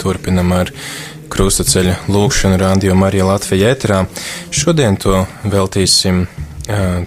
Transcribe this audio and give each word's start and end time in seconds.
turpinam 0.00 0.52
ar 0.56 0.72
krustaceļa 1.30 1.96
lūkšanu 2.10 2.58
Radio 2.60 2.96
Marija 2.98 3.28
Latvija 3.28 3.70
ēterā. 3.74 4.02
Šodien 4.50 4.98
to 5.00 5.24
veltīsim 5.44 6.24
uh, 6.26 7.04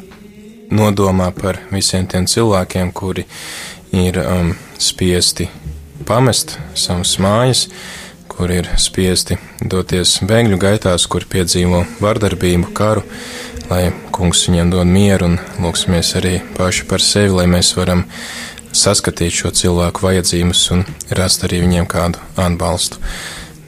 nodomā 0.73 1.31
par 1.35 1.59
visiem 1.73 2.07
tiem 2.09 2.27
cilvēkiem, 2.29 2.93
kuri 2.95 3.25
ir 3.93 4.19
um, 4.23 4.53
spiesti 4.81 5.49
pamest 6.07 6.57
savas 6.75 7.17
mājas, 7.21 7.67
kur 8.31 8.51
ir 8.51 8.69
spiesti 8.81 9.37
doties 9.61 10.17
bēgļu 10.25 10.57
gaitās, 10.61 11.05
kur 11.07 11.27
piedzīvo 11.29 11.83
vardarbību, 12.01 12.71
karu, 12.75 13.03
lai 13.69 13.91
kungs 14.15 14.47
viņiem 14.47 14.73
dod 14.73 14.89
mieru 14.89 15.31
un 15.31 15.37
lūksimies 15.63 16.15
arī 16.19 16.39
paši 16.57 16.87
par 16.89 17.03
sevi, 17.03 17.35
lai 17.37 17.45
mēs 17.51 17.75
varam 17.77 18.07
saskatīt 18.73 19.33
šo 19.37 19.53
cilvēku 19.55 20.03
vajadzības 20.05 20.63
un 20.75 20.83
rast 21.17 21.45
arī 21.47 21.61
viņiem 21.63 21.87
kādu 21.89 22.21
atbalstu. 22.35 22.99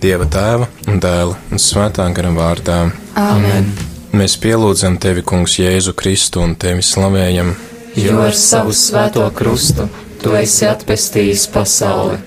Dieva 0.01 0.27
tēva 0.29 0.67
un 0.89 0.99
dēla 1.01 1.37
un 1.51 1.61
svētā 1.61 2.09
gara 2.13 2.33
vārdā. 2.35 2.79
Amen. 3.17 3.71
Mēs 4.15 4.35
pielūdzam 4.39 4.99
tevi, 5.01 5.23
kungs, 5.27 5.57
Jēzu 5.59 5.95
Kristu 5.97 6.43
un 6.43 6.55
tevi 6.59 6.83
slavējam, 6.85 7.55
Jo 7.95 8.17
ar 8.25 8.33
savu 8.35 8.73
svēto 8.75 9.23
krustu 9.31 9.85
tu 10.19 10.33
esi 10.35 10.65
atpestījis 10.67 11.45
pasauli. 11.53 12.17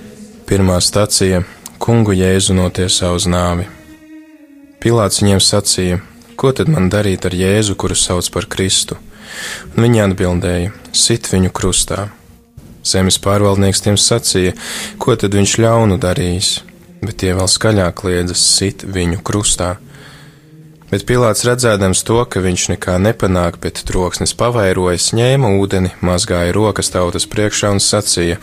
Pirmā 0.49 0.79
stacija- 0.81 1.43
kungu 1.85 2.15
Jēzu 2.17 2.55
notiesā 2.57 3.11
uz 3.13 3.27
nāvi. 3.29 3.67
Pilāts 4.81 5.21
viņiem 5.21 5.43
sacīja: 5.45 6.01
Ko 6.37 6.53
tad 6.53 6.69
man 6.69 6.89
darīt 6.89 7.27
ar 7.27 7.33
Jēzu, 7.37 7.75
kuru 7.75 7.95
sauc 7.95 8.31
par 8.31 8.47
Kristu? 8.47 8.97
Un 9.77 9.85
viņi 9.85 10.01
atbildēja: 10.07 10.73
Sit 10.93 11.29
viņu 11.29 11.51
krustā. 11.53 12.09
Zemes 12.89 13.19
pārvaldnieks 13.21 13.83
tiem 13.85 13.99
sacīja: 14.01 14.55
Ko 15.01 15.17
tad 15.17 15.37
viņš 15.37 15.59
ļaunu 15.65 15.99
darījis? 16.01 16.55
Bet 17.03 17.21
tie 17.23 17.35
vēl 17.37 17.51
skaļāk 17.51 18.03
liedzas: 18.07 18.43
Sit 18.57 18.87
viņu 18.87 19.21
krustā. 19.27 19.77
Bet 20.89 21.05
Pilāts 21.05 21.45
redzēdams 21.45 22.01
to, 22.09 22.23
ka 22.25 22.41
viņš 22.41 22.71
nekā 22.73 22.95
nepanāk, 23.05 23.59
bet 23.61 23.83
troksnis 23.85 24.33
pavairojas, 24.33 25.11
ņēma 25.13 25.51
ūdeni, 25.61 25.93
mazgāja 26.01 26.55
rokas 26.57 26.89
tautas 26.95 27.29
priekšā 27.29 27.75
un 27.77 27.83
sacīja: 27.85 28.41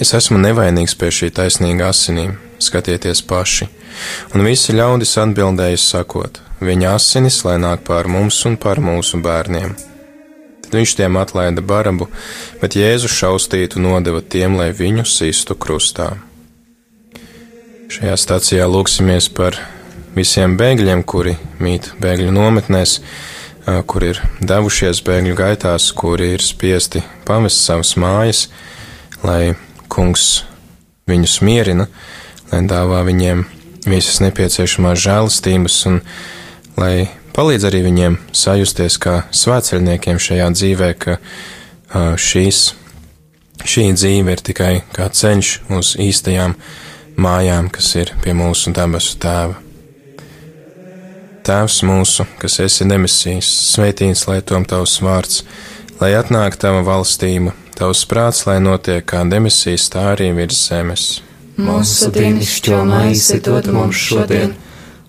Es 0.00 0.14
esmu 0.14 0.38
nevainīgs 0.38 0.94
pie 0.98 1.10
šī 1.14 1.32
taisnīga 1.34 1.90
asinīm, 1.90 2.38
skatieties 2.62 3.22
paši. 3.26 3.68
Un 4.32 4.46
visi 4.46 4.74
ļaudis 4.78 5.18
atbildēja 5.26 5.78
sakot: 5.82 6.38
Viņa 6.62 6.94
asinis, 6.96 7.42
lai 7.44 7.58
nāk 7.58 7.82
pār 7.88 8.06
mums 8.06 8.38
un 8.46 8.56
pār 8.62 8.78
mūsu 8.78 9.18
bērniem. 9.22 9.74
Viņš 10.72 10.94
tiem 10.96 11.18
atlaida 11.20 11.60
barabu, 11.60 12.08
bet 12.62 12.78
Jēzu 12.78 13.10
šaustītu 13.12 13.80
nodeva 13.82 14.22
tiem, 14.24 14.56
lai 14.56 14.70
viņu 14.72 15.04
sistu 15.08 15.56
krustā. 15.58 16.14
Šajā 17.92 18.14
stacijā 18.16 18.68
lūksimies 18.72 19.28
par 19.36 19.58
visiem 20.16 20.56
bēgļiem, 20.56 21.02
kuri 21.04 21.36
mīt 21.60 21.90
bēgļu 22.00 22.32
nometnēs, 22.32 22.94
kur 23.84 24.06
ir 24.08 24.20
devušies 24.40 25.02
bēgļu 25.04 25.36
gaitās, 25.36 25.90
kuri 25.92 26.32
ir 26.38 26.44
spiesti 26.44 27.04
pamest 27.28 27.60
savas 27.60 27.92
mājas, 28.00 28.46
lai 29.20 29.52
kungs 29.92 30.46
viņus 31.10 31.40
mierina, 31.44 31.90
lai 32.48 32.62
dāvā 32.70 33.02
viņiem 33.06 33.44
visas 33.84 34.22
nepieciešamās 34.24 35.04
žēlastības 35.04 35.78
un 35.90 36.00
lai 36.80 37.10
palīdz 37.36 37.66
arī 37.68 37.82
viņiem 37.86 38.18
sajusties 38.36 38.98
kā 39.02 39.16
svētceļniekiem 39.34 40.20
šajā 40.22 40.48
dzīvē, 40.56 40.90
ka 41.00 41.18
šīs, 42.20 42.62
šī 43.64 43.88
dzīve 43.96 44.36
ir 44.36 44.44
tikai 44.44 44.72
kā 44.94 45.08
ceļš 45.08 45.52
uz 45.78 45.94
īstajām 46.00 46.56
mājām, 47.20 47.68
kas 47.72 47.92
ir 48.00 48.14
pie 48.24 48.36
mūsu 48.36 48.72
dabasu 48.76 49.18
tēva. 49.22 49.58
Tēvs 51.42 51.80
mūsu, 51.82 52.24
kas 52.38 52.60
esi 52.62 52.86
demisijas, 52.86 53.48
svētīts 53.72 54.28
lai 54.28 54.38
tom 54.46 54.62
tavs 54.68 55.00
vārds, 55.02 55.42
lai 55.98 56.12
atnāk 56.14 56.54
tava 56.62 56.84
valstība, 56.86 57.50
tavs 57.74 58.04
prāts, 58.06 58.44
lai 58.46 58.60
notiek 58.62 59.02
kā 59.02 59.24
demisijas, 59.26 59.88
tā 59.90 60.12
arī 60.12 60.30
virs 60.36 60.60
zemes. 60.68 61.06
Mūsu 61.58 62.12
dienascho 62.14 62.84
maizi 62.86 63.40
dod 63.44 63.66
mums 63.74 63.98
šodien, 63.98 64.54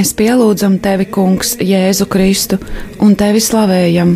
Mēs 0.00 0.14
pielūdzam 0.16 0.78
tevi, 0.80 1.04
Kungs, 1.12 1.58
Jēzu 1.60 2.06
Kristu, 2.08 2.56
un 3.04 3.12
tevi 3.20 3.36
slavējam. 3.44 4.14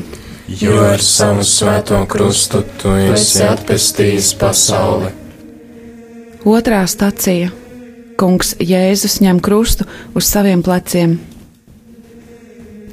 Jo 0.49 0.79
ar 0.81 1.03
savu 1.05 1.43
svēto 1.45 1.99
krustu 2.09 2.63
tu 2.81 2.95
esi 3.13 3.43
atpestījis 3.45 4.31
pasauli. 4.41 5.11
Otrā 6.49 6.79
stacija- 6.89 7.51
Kungs 8.21 8.55
Jēzus 8.57 9.19
ņem 9.21 9.43
krustu 9.45 9.85
uz 10.15 10.25
saviem 10.25 10.63
pleciem. 10.65 11.19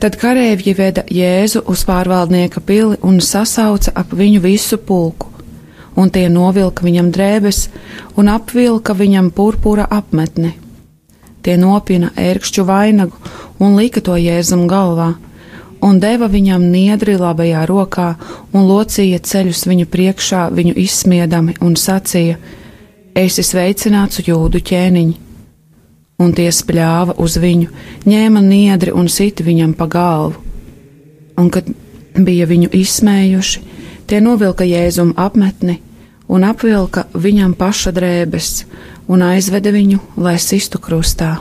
Tad 0.03 0.17
kareivji 0.19 0.73
veda 0.75 1.03
Jēzu 1.07 1.63
uz 1.71 1.85
pārvaldnieka 1.87 2.59
pili 2.59 2.97
un 3.01 3.21
sasauca 3.21 3.91
ap 3.95 4.11
viņu 4.11 4.41
visu 4.43 4.77
pulku, 4.77 5.31
un 5.95 6.11
tie 6.11 6.27
novilka 6.27 6.83
viņam 6.83 7.11
drēbes 7.11 7.69
un 8.17 8.27
apvilka 8.27 8.93
viņam 8.93 9.31
purpura 9.31 9.87
apmetni. 9.89 10.60
Tie 11.41 11.57
nopina 11.57 12.11
ērkšķu 12.17 12.65
vainagu 12.67 13.17
un 13.61 13.75
lika 13.79 14.01
to 14.05 14.17
jēzum 14.19 14.67
galvā, 14.69 15.15
un 15.81 15.99
deva 15.99 16.29
viņam 16.29 16.67
niedri 16.69 17.17
labajā 17.17 17.65
rokā 17.69 18.07
un 18.53 18.67
locīja 18.69 19.21
ceļus 19.25 19.65
viņu 19.69 19.87
priekšā, 19.89 20.47
viņu 20.53 20.77
izsmiedami 20.77 21.57
un 21.61 21.75
sacīja: 21.75 22.37
Esi 23.17 23.43
sveicināts 23.43 24.21
jūdu 24.27 24.61
ķēniņ! 24.61 25.11
Un 26.21 26.35
tie 26.37 26.51
spļāva 26.53 27.15
uz 27.17 27.39
viņu, 27.41 27.71
ņēma 28.05 28.41
niedri 28.45 28.93
un 28.93 29.09
sita 29.09 29.41
viņam 29.43 29.73
pa 29.73 29.87
galvu. 29.89 30.37
Un, 31.41 31.49
kad 31.49 31.65
bija 32.13 32.45
viņu 32.45 32.69
izsmējuši, 32.77 33.61
tie 34.05 34.19
novilka 34.21 34.67
jēzum 34.67 35.15
apmetni 35.17 35.79
un 36.31 36.45
apvilka 36.45 37.07
viņam 37.17 37.55
paša 37.57 37.93
drēbes 37.95 38.51
un 39.11 39.23
aizveda 39.27 39.73
viņu, 39.75 39.99
lai 40.23 40.37
sistu 40.39 40.79
krustā. 40.79 41.35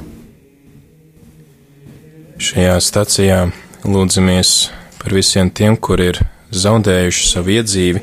Šajā 2.40 2.76
stacijā 2.82 3.40
lūdzamies 3.86 4.52
par 5.00 5.14
visiem 5.14 5.50
tiem, 5.54 5.76
kur 5.76 6.00
ir 6.02 6.18
zaudējuši 6.50 7.28
savu 7.30 7.52
iedzīvi, 7.54 8.02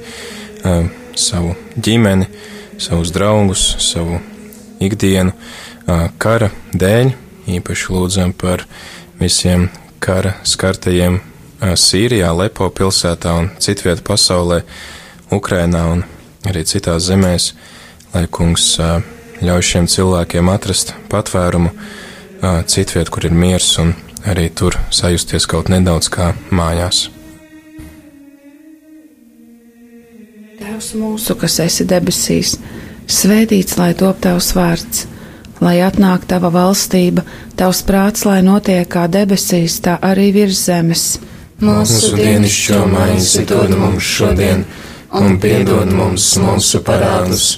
savu 1.18 1.56
ģimeni, 1.76 2.30
savus 2.80 3.12
draugus, 3.12 3.64
savu 3.82 4.22
ikdienu 4.84 5.34
kara 6.22 6.52
dēļ. 6.78 7.12
Īpaši 7.58 7.92
lūdzam 7.96 8.34
par 8.38 8.66
visiem 9.20 9.70
kara 10.04 10.36
skartajiem 10.46 11.22
Sīrijā, 11.58 12.30
Lepo 12.38 12.68
pilsētā 12.70 13.34
un 13.40 13.52
citvietā 13.64 14.04
pasaulē, 14.06 14.62
Ukrainā 15.34 15.86
un 15.96 16.04
arī 16.46 16.62
citās 16.68 17.08
zemēs, 17.08 17.54
lai 18.14 18.28
kungs 18.30 18.76
ļauj 19.42 19.64
šiem 19.70 19.88
cilvēkiem 19.92 20.50
atrast 20.50 20.94
patvērumu 21.12 21.72
citviet, 22.70 23.10
kur 23.10 23.26
ir 23.26 23.34
miers 23.34 23.70
un 23.82 23.94
arī 24.28 24.50
tur 24.54 24.78
sajusties 24.94 25.48
kaut 25.50 25.70
nedaudz 25.72 26.10
kā 26.14 26.34
mājās. 26.52 27.08
Tēvs 30.58 30.90
mūsu, 30.98 31.36
kas 31.38 31.60
esi 31.64 31.86
debesīs, 31.88 32.58
svētīts 33.08 33.78
lai 33.78 33.94
top 33.98 34.20
tavs 34.26 34.52
vārds, 34.58 35.06
lai 35.62 35.78
atnāk 35.86 36.26
tava 36.30 36.50
valstība, 36.54 37.24
tavs 37.58 37.84
prāts, 37.86 38.26
lai 38.26 38.42
notiek 38.46 38.90
kā 38.90 39.06
debesīs, 39.12 39.80
tā 39.86 39.98
arī 40.02 40.32
virs 40.36 40.66
zemes. 40.68 41.06
Mūsu 41.62 42.14
dienascho 42.18 42.84
maizi 42.90 43.46
dod 43.50 43.74
mums 43.78 44.06
šodien, 44.06 44.66
un 45.18 45.40
piedod 45.42 45.90
mums 45.94 46.28
mūsu 46.42 46.84
parādus, 46.86 47.58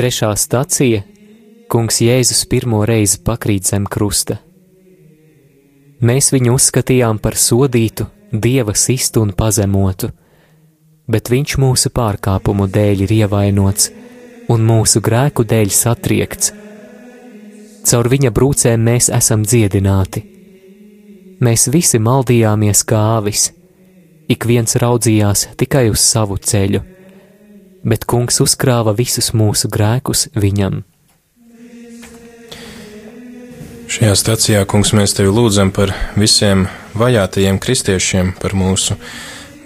Trešā 0.00 0.30
stacija- 0.36 1.02
Kungs 1.70 2.00
Jēzus 2.00 2.46
pirmo 2.48 2.86
reizi 2.88 3.18
pakrīt 3.20 3.68
zem 3.68 3.84
krusta. 3.84 4.38
Mēs 6.00 6.32
viņu 6.32 6.54
uzskatījām 6.56 7.20
par 7.20 7.36
sodītu, 7.36 8.06
dieva 8.32 8.72
sistu 8.72 9.20
un 9.20 9.32
pazemotu, 9.32 10.08
bet 11.06 11.28
viņš 11.28 11.56
mūsu 11.60 11.92
pārkāpumu 11.92 12.64
dēļ 12.72 13.02
ir 13.02 13.12
ievainots 13.12 13.90
un 14.48 14.64
mūsu 14.64 15.04
grēku 15.04 15.44
dēļ 15.44 15.68
satriekts 15.68 16.52
caur 17.84 18.08
viņa 18.08 18.30
brūcēm 18.30 18.80
mēs 18.80 19.08
esam 19.12 19.44
dziedināti. 19.44 20.22
Mēs 21.40 21.68
visi 21.72 21.98
maldījāmies 21.98 22.84
kā 22.88 23.00
āvis, 23.18 23.50
ik 24.28 24.46
viens 24.48 24.76
raudzījās 24.76 25.48
tikai 25.60 25.88
uz 25.92 26.00
savu 26.00 26.38
ceļu, 26.38 26.80
bet 27.84 28.06
kungs 28.08 28.40
uzkrāva 28.44 28.94
visus 28.96 29.32
mūsu 29.36 29.70
grēkus 29.72 30.28
viņam. 30.36 30.82
Šajā 33.90 34.14
stācijā, 34.14 34.60
kungs, 34.70 34.92
mēs 34.94 35.16
tevi 35.18 35.32
lūdzam 35.34 35.72
par 35.74 35.90
visiem 36.14 36.68
vajātajiem 36.94 37.58
kristiešiem, 37.58 38.36
par 38.38 38.54
mūsu 38.54 38.94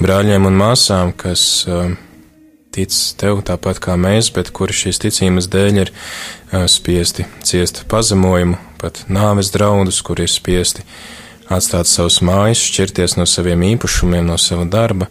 brāļiem 0.01 0.49
un 0.49 0.57
māsām, 0.57 1.13
kas 1.13 1.43
uh, 1.69 1.91
tic 2.73 2.95
tev 3.21 3.43
tāpat 3.45 3.83
kā 3.85 3.99
mēs, 4.01 4.31
bet 4.33 4.49
kuri 4.57 4.73
šīs 4.73 5.03
ticības 5.05 5.51
dēļ 5.53 5.83
ir 5.83 5.93
uh, 5.93 6.65
spiesti 6.73 7.29
ciest 7.45 7.85
pazemojumu, 7.93 8.57
pat 8.81 9.05
nāves 9.13 9.53
draudus, 9.53 10.01
kuri 10.01 10.25
ir 10.25 10.33
spiesti 10.33 10.87
atstāt 11.53 11.91
savus 11.91 12.23
mājas, 12.25 12.65
šķirties 12.65 13.19
no 13.21 13.29
saviem 13.29 13.61
īpašumiem, 13.75 14.25
no 14.25 14.41
sava 14.41 14.65
darba. 14.65 15.11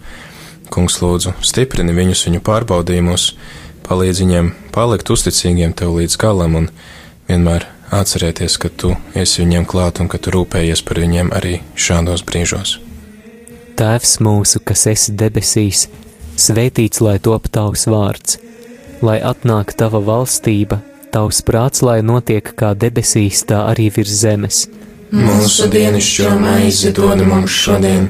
Kungs 0.74 0.98
lūdzu, 1.04 1.36
stiprini 1.46 1.94
viņus 1.94 2.26
viņu 2.28 2.42
pārbaudījumos, 2.48 3.28
palīdz 3.86 4.24
viņiem 4.24 4.52
palikt 4.74 5.12
uzticīgiem 5.14 5.76
tev 5.78 5.94
līdz 6.00 6.18
galam 6.22 6.58
un 6.58 6.70
vienmēr 7.30 7.68
atcerēties, 7.94 8.58
ka 8.58 8.72
tu 8.74 8.96
esi 9.14 9.44
viņiem 9.44 9.68
klāt 9.70 10.02
un 10.02 10.10
ka 10.10 10.18
tu 10.18 10.34
rūpējies 10.34 10.82
par 10.88 11.04
viņiem 11.04 11.30
arī 11.38 11.60
šādos 11.78 12.26
brīžos. 12.26 12.80
Tēvs 13.78 14.18
mūsu, 14.22 14.62
kas 14.66 14.88
esi 14.90 15.14
debesīs, 15.18 15.88
Svētīts 16.34 16.98
lai 17.04 17.20
top 17.22 17.46
tavs 17.54 17.86
vārds, 17.86 18.40
lai 19.06 19.20
atnāk 19.22 19.76
tava 19.78 20.00
valstība, 20.02 20.80
tavs 21.14 21.44
prāts, 21.46 21.84
lai 21.86 22.00
notiek 22.02 22.48
kā 22.58 22.72
debesīs, 22.74 23.44
tā 23.46 23.68
arī 23.70 23.92
virs 23.94 24.16
zemes. 24.24 24.64
Mūsu 25.14 25.68
dienascho 25.70 26.32
maizi 26.42 26.90
dod 26.98 27.22
mums 27.22 27.54
šodien, 27.54 28.10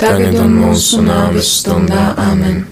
tagad 0.00 0.36
un 0.40 0.56
mūsu 0.60 1.02
nāves 1.04 1.50
stundā 1.60 2.12
Āmen. 2.20 2.64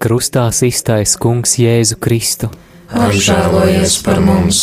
Krustā 0.00 0.48
iztais 0.66 1.16
Kungs 1.20 1.58
Jēzu 1.60 1.98
Kristu. 2.00 2.50
Apžēlojies 2.90 3.98
par 4.04 4.22
mums! 4.24 4.62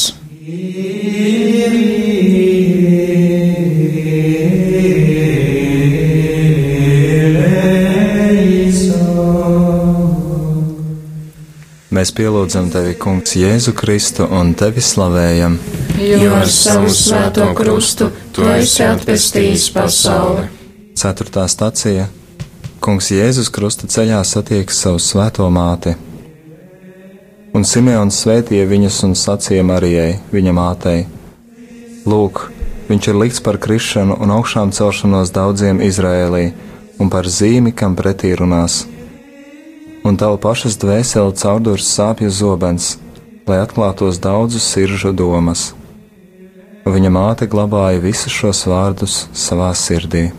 Mēs 11.98 12.12
pielūdzam 12.14 12.68
tevi, 12.70 12.94
Kungs, 13.02 13.34
Jēzu 13.40 13.74
Kristu 13.78 14.28
un 14.30 14.52
tevi 14.58 14.84
slavējam. 14.86 15.56
Jo 15.98 16.36
ar 16.38 16.52
savu 16.52 16.92
svēto 16.94 17.48
krustu 17.58 18.12
tu 18.36 18.46
esi 18.54 18.86
atpestījis 18.86 19.72
pasauli. 19.74 20.57
Ceturtā 20.98 21.44
stacija 21.46 22.08
Kungs 22.82 23.12
Jēzus 23.14 23.52
krusta 23.54 23.90
ceļā 23.92 24.24
satiek 24.26 24.72
savu 24.74 25.02
svēto 25.04 25.46
māti. 25.54 25.94
Un 27.54 27.66
Simeons 27.66 28.18
svētīja 28.24 28.66
viņas 28.70 29.00
un 29.08 29.16
sacīja 29.18 29.66
Marijai, 29.68 30.18
viņa 30.34 30.56
mātei: 30.58 31.06
Lūk, 32.10 32.48
viņš 32.90 33.10
ir 33.12 33.22
likts 33.22 33.46
par 33.46 33.62
krišanu 33.62 34.18
un 34.18 34.34
augšām 34.40 34.74
celšanos 34.74 35.34
daudziem 35.38 35.82
Izrēlī, 35.86 36.52
un 36.98 37.14
par 37.14 37.30
zīmi, 37.30 37.76
kam 37.78 37.98
pretī 37.98 38.34
runās 38.38 38.86
un 40.08 40.16
tavu 40.16 40.38
pašas 40.40 40.78
dvēseli 40.80 41.36
caurdurs 41.36 41.88
sāpju 41.92 42.32
zobens, 42.32 42.96
lai 43.48 43.60
atklātos 43.64 44.20
daudzu 44.24 44.62
siržu 44.64 45.12
domas. 45.12 45.74
Viņa 46.88 47.12
māte 47.12 47.48
glabāja 47.52 48.00
visus 48.00 48.32
šos 48.32 48.64
vārdus 48.72 49.26
savā 49.36 49.74
sirdī. 49.76 50.30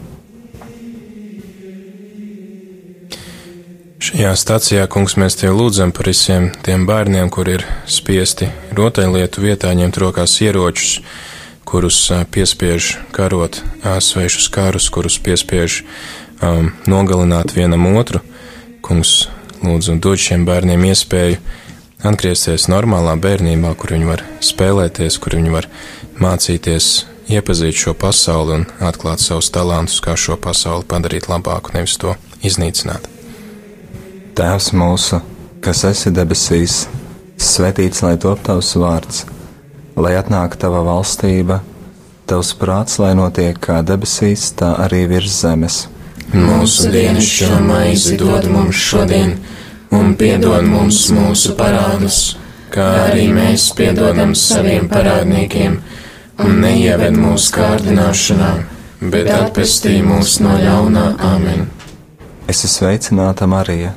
Šajā 4.09 4.31
stācijā, 4.41 4.85
kungs, 4.89 5.19
mēs 5.21 5.35
te 5.37 5.51
lūdzam 5.53 5.91
par 5.93 6.07
visiem 6.09 6.47
tiem 6.65 6.87
bērniem, 6.89 7.27
kur 7.29 7.45
ir 7.53 7.67
spiesti 7.85 8.47
rotaļlietu 8.73 9.43
vietā 9.45 9.69
ņemt 9.77 9.99
rokās 10.01 10.39
ieročus, 10.41 11.03
kurus 11.69 11.99
piespiež 12.33 12.95
karot 13.13 13.59
svešus 13.85 14.47
karus, 14.55 14.87
kurus 14.89 15.19
piespiež 15.21 15.83
um, 16.41 16.71
nogalināt 16.89 17.53
vienam 17.53 17.85
otru. 18.01 18.23
Kungs, 18.81 19.29
lūdzu, 19.61 19.99
dod 20.01 20.25
šiem 20.25 20.49
bērniem 20.49 20.89
iespēju 20.89 21.37
atgriezties 22.09 22.71
normālā 22.73 23.13
bērnībā, 23.21 23.75
kur 23.77 23.93
viņi 23.93 24.09
var 24.09 24.25
spēlēties, 24.41 25.21
kur 25.21 25.37
viņi 25.37 25.53
var 25.53 25.69
mācīties, 26.17 27.05
iepazīt 27.29 27.77
šo 27.85 27.93
pasauli 27.93 28.63
un 28.63 28.67
atklāt 28.81 29.21
savus 29.21 29.53
talantus, 29.53 30.01
kā 30.01 30.17
šo 30.17 30.41
pasauli 30.41 30.89
padarīt 30.89 31.29
labāku, 31.29 31.77
nevis 31.77 32.01
to 32.01 32.17
iznīcināt. 32.41 33.18
Tēvs 34.39 34.69
mūsu, 34.71 35.19
kas 35.59 35.81
esi 35.89 36.13
debesīs, 36.15 36.85
svētīts 37.43 38.05
lai 38.05 38.13
top 38.23 38.45
tavs 38.47 38.69
vārds, 38.79 39.25
lai 39.99 40.13
atnāk 40.15 40.55
tava 40.63 40.85
valstība, 40.87 41.57
tavs 42.31 42.53
prāts, 42.61 43.01
lai 43.03 43.17
notiek 43.19 43.59
kā 43.59 43.81
debesīs, 43.83 44.53
tā 44.55 44.77
arī 44.85 45.09
virs 45.11 45.41
zemes. 45.41 45.81
Mūsu 46.31 46.93
dienas 46.95 47.27
šo 47.27 47.59
maizi 47.67 48.15
dod 48.23 48.47
mums 48.55 48.79
šodien, 48.79 49.35
un 49.91 50.15
piedod 50.15 50.63
mums 50.71 51.09
mūsu 51.19 51.59
parādus, 51.59 52.39
kā 52.71 52.89
arī 53.11 53.29
mēs 53.35 53.73
piedodam 53.75 54.39
saviem 54.39 54.87
parādniekiem, 54.87 55.81
un 56.47 56.61
neieved 56.63 57.19
mūsu 57.19 57.57
kārdināšanā, 57.59 58.57
bet 59.03 59.35
atpestī 59.43 59.99
mūs 59.99 60.39
no 60.47 60.61
ļaunā 60.63 61.15
amen. 61.35 61.73
Es 62.47 62.63
esmu 62.63 62.77
sveicināta 62.85 63.51
Marija, 63.51 63.97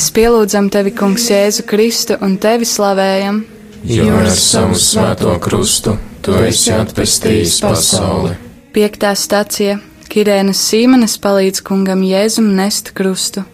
Mēs 0.00 0.14
pielūdzam 0.16 0.70
tevi, 0.72 0.94
Kungs, 0.96 1.26
Jēzu 1.28 1.66
Kristu 1.68 2.14
un 2.24 2.38
tevi 2.40 2.64
slavējam, 2.64 3.42
Jo 3.84 4.06
ar 4.16 4.30
savu 4.32 4.78
svēto 4.80 5.34
krustu 5.44 5.92
tu 6.24 6.38
esi 6.40 6.70
atpestījis 6.72 7.58
pasauli. 7.60 8.30
Piektā 8.72 9.10
stacija 9.12 9.74
Kirēnas 10.08 10.62
Sīmenes 10.70 11.18
palīdz 11.20 11.60
kungam 11.68 12.00
Jēzum 12.00 12.48
nest 12.56 12.94
krustu. 12.96 13.44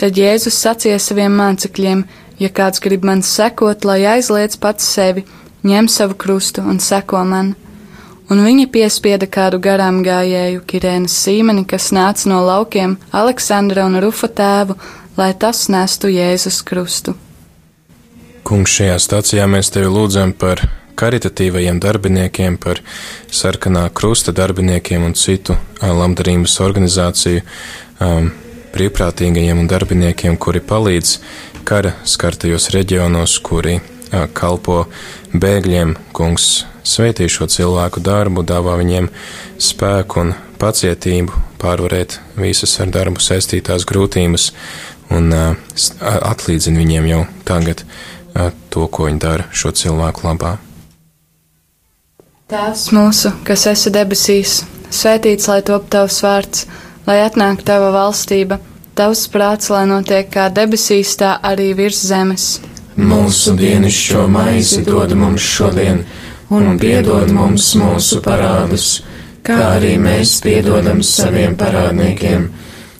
Tad 0.00 0.16
Jēzus 0.16 0.56
sacīja 0.56 0.96
saviem 1.04 1.36
mācekļiem: 1.36 2.06
Ja 2.40 2.48
kāds 2.48 2.80
grib 2.80 3.04
man 3.04 3.20
sekot, 3.20 3.84
lai 3.84 4.06
aizliec 4.08 4.56
pats 4.56 4.88
sevi, 4.88 5.26
ņem 5.68 5.90
savu 5.92 6.16
krustu 6.16 6.64
un 6.64 6.80
seko 6.80 7.26
man. 7.28 7.50
Un 8.32 8.40
viņi 8.44 8.70
piespieda 8.72 9.28
kādu 9.28 9.60
garām 9.60 10.00
gājēju 10.00 10.64
Kirēnas 10.64 11.18
Sīmeni, 11.26 11.66
kas 11.68 11.90
nāca 11.92 12.32
no 12.32 12.40
laukiem, 12.48 12.96
Aleksandra 13.12 13.84
un 13.84 14.00
Rufa 14.00 14.32
tēvu, 14.32 14.78
lai 15.18 15.32
tas 15.34 15.66
nestu 15.72 16.10
Jēzus 16.12 16.62
krustu. 16.66 17.16
Kungs, 18.46 18.72
šajā 18.78 18.96
stācijā 19.02 19.46
mēs 19.50 19.72
tevi 19.74 19.90
lūdzam 19.92 20.32
par 20.38 20.62
karitatīvajiem 20.98 21.78
darbiniekiem, 21.82 22.56
par 22.58 22.80
sarkanā 23.30 23.84
krusta 23.94 24.32
darbiniekiem 24.34 25.04
un 25.04 25.14
citu 25.18 25.58
labdarības 25.82 26.56
organizāciju 26.64 27.42
um, 27.42 28.30
brīvprātīgajiem 28.74 29.62
un 29.62 29.68
darbiniekiem, 29.70 30.38
kuri 30.40 30.62
palīdz 30.64 31.18
kara 31.68 31.94
skartajos 32.08 32.70
reģionos, 32.74 33.36
kuri 33.44 33.78
ā, 33.78 34.24
kalpo 34.32 34.84
bēgļiem. 35.34 35.94
Kungs, 36.16 36.64
sveitī 36.86 37.28
šo 37.30 37.48
cilvēku 37.52 38.02
darbu, 38.04 38.46
dāvā 38.46 38.78
viņiem 38.80 39.10
spēku 39.60 40.24
un 40.24 40.34
pacietību 40.58 41.44
pārvarēt 41.62 42.18
visas 42.38 42.74
ar 42.82 42.90
darbu 42.94 43.22
saistītās 43.22 43.86
grūtības 43.88 44.50
un 45.14 45.32
atlīdzina 45.32 46.80
viņiem 46.82 47.10
jau 47.10 47.20
tagad 47.48 47.84
to, 48.70 48.86
ko 48.86 49.08
viņi 49.08 49.22
dara 49.22 49.46
šo 49.52 49.72
cilvēku 49.74 50.26
labā. 50.26 50.56
Tēvs 52.48 52.86
mūsu, 52.96 53.32
kas 53.44 53.66
esi 53.68 53.90
debesīs, 53.92 54.62
svētīts 54.94 55.50
lai 55.50 55.60
top 55.68 55.90
tavs 55.92 56.22
vārds, 56.24 56.64
lai 57.04 57.18
atnāk 57.26 57.60
tava 57.66 57.90
valstība, 57.92 58.56
tavs 58.96 59.26
prāts, 59.32 59.68
lai 59.72 59.84
notiek 59.90 60.30
kā 60.32 60.48
debesīs, 60.54 61.12
tā 61.20 61.34
arī 61.44 61.74
virs 61.76 62.00
zemes. 62.08 62.46
Mūsu 62.96 63.52
dienascho 63.58 64.24
maizi 64.32 64.80
dod 64.86 65.12
mums 65.14 65.44
šodien, 65.44 66.00
un 66.50 66.78
piedod 66.80 67.28
mums 67.36 67.68
mūsu 67.78 68.22
parādus, 68.24 68.88
kā 69.44 69.58
arī 69.76 69.98
mēs 70.00 70.38
piedodam 70.44 71.04
saviem 71.04 71.54
parādniekiem, 71.60 72.48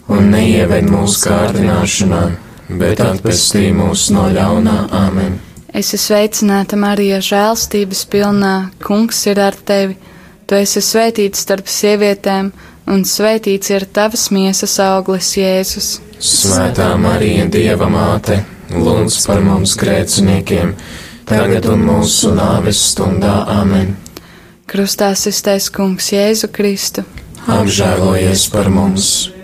un 0.09 0.31
neieved 0.33 0.89
mūsu 0.89 1.21
kārdināšanā, 1.27 2.23
bet 2.79 3.01
atpestī 3.03 3.69
mūs 3.75 4.09
no 4.13 4.25
ļaunā 4.33 4.79
amen. 5.05 5.37
Es 5.69 5.93
esmu 5.93 6.01
sveicināta 6.01 6.77
Marija, 6.81 7.19
žēlstības 7.21 8.01
pilnā, 8.09 8.53
kungs 8.81 9.21
ir 9.29 9.41
ar 9.43 9.53
tevi. 9.53 9.99
Tu 10.49 10.57
esi 10.57 10.81
svētīts 10.81 11.43
starp 11.45 11.69
sievietēm, 11.69 12.49
un 12.89 13.05
svētīts 13.05 13.69
ir 13.69 13.85
tavas 13.93 14.31
miesas 14.33 14.79
auglis, 14.81 15.35
Jēzus. 15.37 15.91
Svētā 16.19 16.89
Marija, 16.97 17.45
Dieva 17.53 17.87
māte, 17.91 18.41
lūdz 18.73 19.21
par 19.29 19.45
mums 19.45 19.77
grēciniekiem, 19.79 20.73
tagad 21.29 21.69
un 21.69 21.85
mūsu 21.85 22.33
nāves 22.33 22.81
stundā 22.89 23.43
amen. 23.61 23.93
Krustā 24.69 25.13
iztais 25.13 25.69
kungs 25.73 26.11
Jēzu 26.13 26.49
Kristu. 26.53 27.05
Apžēlojies 27.49 28.49
par 28.53 28.73
mums! 28.73 29.38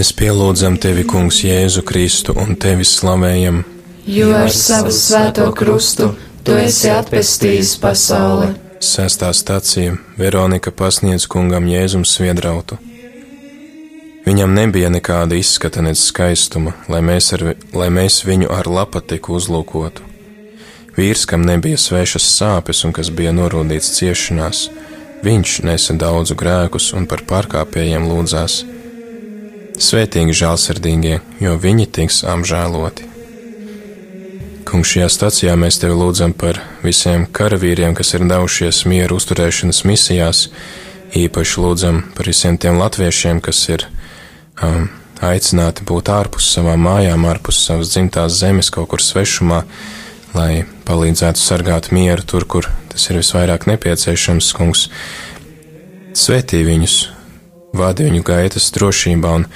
Mēs 0.00 0.14
pielūdzam 0.16 0.78
tevi, 0.80 1.02
Kungs, 1.04 1.42
Jēzu 1.44 1.82
Kristu 1.84 2.32
un 2.40 2.54
tevi 2.56 2.86
slavējam. 2.88 3.58
Jo 4.08 4.30
ar 4.32 4.48
savu 4.48 4.88
svēto 4.96 5.50
krustu 5.52 6.06
tu 6.40 6.54
esi 6.56 6.88
atpestījis 6.88 7.74
pasauli. 7.82 8.46
Sestā 8.80 9.28
stācija 9.36 9.98
Veronika 10.16 10.72
pasniedz 10.72 11.26
kungam 11.28 11.68
Jēzum 11.68 12.06
sviedrautu. 12.08 12.80
Viņam 14.24 14.56
nebija 14.56 14.88
nekāda 14.88 15.36
izskata 15.36 15.84
nec 15.84 16.00
skaistuma, 16.00 16.72
lai 16.88 17.04
mēs, 17.04 17.28
ar, 17.36 17.46
lai 17.76 17.92
mēs 17.92 18.22
viņu 18.24 18.48
ar 18.56 18.72
lapatiku 18.72 19.36
uzlūkotu. 19.36 20.08
Vīrs, 20.96 21.28
kam 21.28 21.44
nebija 21.44 21.76
svešas 21.76 22.32
sāpes 22.40 22.86
un 22.88 22.96
kas 22.96 23.12
bija 23.12 23.36
norūdīts 23.36 23.92
ciešanās, 24.00 24.66
viņš 25.28 25.60
nesa 25.68 26.00
daudzu 26.08 26.40
grēkus 26.40 26.94
un 26.96 27.04
par 27.04 27.28
pārkāpējiem 27.28 28.08
lūdzās. 28.08 28.62
Svētīgi 29.80 30.34
žēlsirdīgie, 30.36 31.22
jo 31.40 31.54
viņi 31.56 31.86
tiks 31.88 32.20
apžēloti. 32.28 33.06
Kungs, 34.68 34.90
šajā 34.92 35.06
stācijā 35.08 35.54
mēs 35.56 35.80
tevi 35.80 35.94
lūdzam 35.96 36.34
par 36.36 36.58
visiem 36.84 37.24
karavīriem, 37.24 37.94
kas 37.96 38.12
ir 38.14 38.26
devušies 38.28 38.84
mieru 38.90 39.16
uzturēšanas 39.16 39.80
misijās. 39.88 40.42
Īpaši 41.16 41.62
lūdzam 41.64 42.02
par 42.14 42.28
visiem 42.28 42.58
tiem 42.60 42.76
latviešiem, 42.78 43.40
kas 43.42 43.62
ir 43.72 43.86
um, 44.60 44.90
aicināti 45.24 45.86
būt 45.88 46.12
ārpus 46.12 46.50
savām 46.54 46.84
mājām, 46.84 47.24
ārpus 47.32 47.62
savas 47.64 47.94
dzimtās 47.94 48.36
zemes, 48.36 48.68
kaut 48.74 48.90
kur 48.92 49.00
svešumā, 49.00 49.62
lai 50.36 50.66
palīdzētu 50.86 51.40
sargāt 51.40 51.88
mieru 51.96 52.28
tur, 52.28 52.44
kur 52.44 52.68
tas 52.92 53.08
ir 53.08 53.22
visvairāk 53.22 53.64
nepieciešams. 53.72 54.52
Kungs, 54.60 54.90
svētī 56.12 56.62
viņus, 56.68 57.00
vadi 57.76 58.08
viņu 58.08 58.24
gaitas 58.26 58.70
drošībā 58.74 59.32
un 59.40 59.46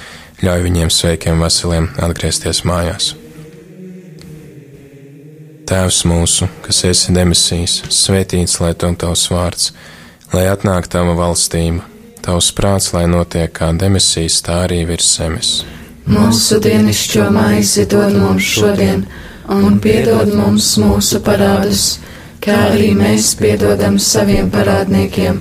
ļauj 0.45 0.65
viņiem 0.67 0.91
sveikiem, 0.91 1.43
veseliem 1.43 1.91
atgriezties 2.03 2.65
mājās. 2.69 3.15
Tēvs 5.65 6.03
mūsu, 6.05 6.49
kas 6.65 6.83
esi 6.85 7.15
debesīs, 7.17 7.79
svētīts 7.89 8.59
lai 8.61 8.75
to 8.77 8.91
tavs 9.01 9.31
vārds, 9.33 9.71
lai 10.35 10.45
atnāk 10.53 10.91
tava 10.93 11.15
valstība, 11.17 11.87
tavs 12.25 12.51
prāts, 12.53 12.91
lai 12.93 13.07
notiek 13.09 13.53
kā 13.55 13.71
debesīs, 13.73 14.43
tā 14.45 14.65
arī 14.67 14.83
virs 14.91 15.09
zemes. 15.17 15.55
Mūsu 16.05 16.59
dienascho 16.61 17.31
maizi 17.33 17.87
dod 17.89 18.13
mums 18.13 18.45
šodien, 18.45 19.07
un 19.49 19.79
piedod 19.81 20.35
mums 20.37 20.75
mūsu 20.77 21.23
parādus, 21.25 21.87
kā 22.45 22.59
arī 22.75 22.91
mēs 22.99 23.33
piedodam 23.41 23.97
saviem 23.97 24.53
parādniekiem, 24.53 25.41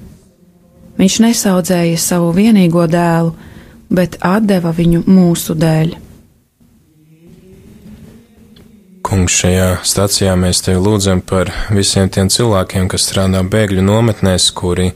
Viņš 1.01 1.15
nesaudzēja 1.23 1.97
savu 1.97 2.29
vienīgo 2.35 2.83
dēlu, 2.85 3.31
bet 3.89 4.19
deva 4.45 4.69
viņu 4.69 5.01
mūsu 5.09 5.55
dēļ. 5.57 5.95
Kungs, 9.01 9.33
šajā 9.41 9.69
stācijā 9.81 10.35
mēs 10.37 10.61
tevi 10.61 10.77
lūdzam 10.85 11.23
par 11.25 11.49
visiem 11.73 12.05
tiem 12.13 12.29
cilvēkiem, 12.29 12.85
kas 12.87 13.07
strādā 13.09 13.41
bēgļu 13.41 13.81
nometnēs, 13.81 14.51
kuri 14.53 14.91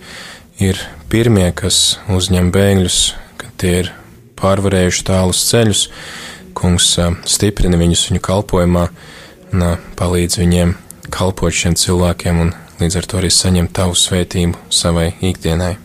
ir 0.62 0.78
pirmie, 1.10 1.50
kas 1.58 1.98
uzņem 2.14 2.52
bēgļus, 2.54 3.00
kad 3.42 3.56
tie 3.58 3.74
ir 3.82 3.90
pārvarējuši 4.38 5.08
tālus 5.10 5.42
ceļus. 5.50 5.88
Kungs 6.56 6.92
stiprina 7.28 7.82
viņus 7.82 8.06
viņu 8.12 8.22
kalpošanā 8.30 8.86
un 9.56 9.66
palīdz 9.98 10.38
viņiem 10.44 10.76
kalpot 11.10 11.58
šiem 11.64 11.74
cilvēkiem 11.80 12.46
un 12.46 12.54
līdz 12.80 13.02
ar 13.02 13.10
to 13.10 13.20
arī 13.24 13.34
saņemt 13.34 13.74
tavu 13.76 13.98
svētību 13.98 14.70
savai 14.70 15.10
ikdienai. 15.26 15.85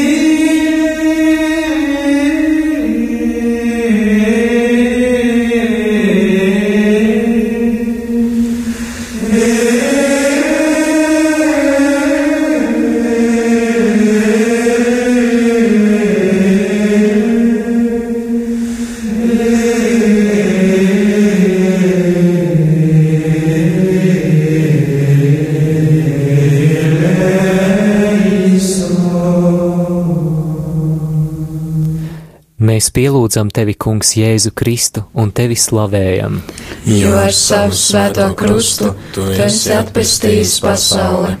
Mēs 33.31 33.37
pielūdzam 33.39 33.51
tevi, 33.55 33.75
Kungs, 33.79 34.17
Jēzu 34.17 34.51
Kristu 34.51 35.05
un 35.15 35.31
tevi 35.31 35.55
slavējam. 35.55 36.41
Jo 36.83 37.13
ar 37.15 37.31
savu 37.31 37.71
svēto 37.71 38.25
krustu 38.35 38.89
tu 39.15 39.23
esi 39.31 39.71
atpestījis 39.71 40.59
pasauli. 40.59 41.37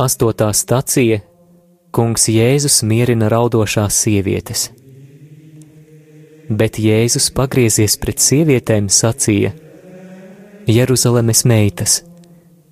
Astotā 0.00 0.48
stacija 0.54 1.20
Kungs 1.92 2.30
Jēzus 2.32 2.80
mierina 2.82 3.28
raudošās 3.28 3.92
sievietes. 3.92 4.70
Bet 6.48 6.78
Jēzus 6.80 7.28
pagriezies 7.36 7.98
pret 8.00 8.18
sievietēm 8.18 8.88
sacīja: 8.88 9.52
Jeruzalemes 10.66 11.44
meitas, 11.44 12.04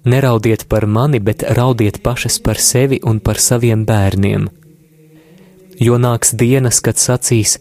neraudiet 0.04 0.64
par 0.66 0.86
mani, 0.86 1.20
bet 1.20 1.44
raudiet 1.44 2.00
pašas 2.02 2.40
par 2.40 2.56
sevi 2.56 3.02
un 3.04 3.20
par 3.20 3.36
saviem 3.36 3.84
bērniem 3.84 4.48
jo 5.80 5.98
nāks 5.98 6.34
dienas, 6.36 6.80
kad 6.84 7.00
sacīs: 7.00 7.58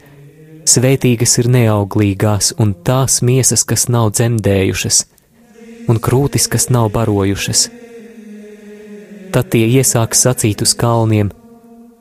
Svētīgas 0.70 1.38
ir 1.42 1.48
neauglīgās 1.50 2.54
un 2.62 2.76
tās 2.86 3.22
miesas, 3.26 3.64
kas 3.66 3.88
nav 3.90 4.12
dzemdējušas, 4.14 5.00
un 5.90 5.98
krūtis, 5.98 6.46
kas 6.52 6.70
nav 6.70 6.92
barojušas. 6.94 7.70
Tad 9.34 9.50
tie 9.54 9.66
iesāks 9.80 10.26
sacīt 10.28 10.62
uz 10.66 10.76
kalniem: 10.78 11.32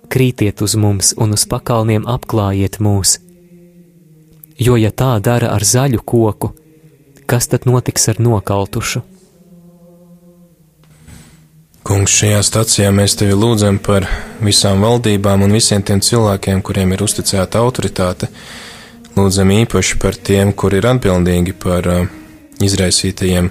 Krītiet 0.08 0.62
uz 0.64 0.74
mums 0.76 1.14
un 1.16 1.36
uz 1.36 1.44
pakalniem 1.48 2.06
apklājiet 2.08 2.80
mūs. 2.80 3.18
Jo, 4.58 4.74
ja 4.76 4.90
tā 4.90 5.12
dara 5.22 5.52
ar 5.54 5.62
zaļu 5.62 6.00
koku, 6.02 6.50
kas 7.30 7.46
tad 7.52 7.68
notiks 7.68 8.08
ar 8.10 8.18
nokautušu? 8.18 9.04
Kungs, 11.88 12.12
šajā 12.20 12.42
stacijā 12.44 12.88
mēs 12.92 13.14
tevi 13.16 13.32
lūdzam 13.32 13.78
par 13.80 14.04
visām 14.44 14.82
valdībām 14.84 15.40
un 15.46 15.54
visiem 15.56 15.80
tiem 15.80 16.02
cilvēkiem, 16.04 16.58
kuriem 16.60 16.90
ir 16.92 17.00
uzticēta 17.00 17.62
autoritāte. 17.64 18.26
Lūdzam 19.16 19.48
īpaši 19.54 19.96
par 20.02 20.18
tiem, 20.28 20.50
kuri 20.52 20.82
ir 20.82 20.88
atbildīgi 20.90 21.54
par 21.56 21.88
uh, 21.88 22.02
izraisītajiem 22.60 23.48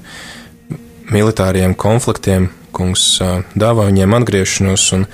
militāriem 1.09 1.73
konfliktiem. 1.73 2.51
Kungs 2.77 3.07
uh, 3.25 3.39
dāvā 3.57 3.87
viņiem 3.89 4.13
atgriešanos 4.19 4.85
un 4.99 5.07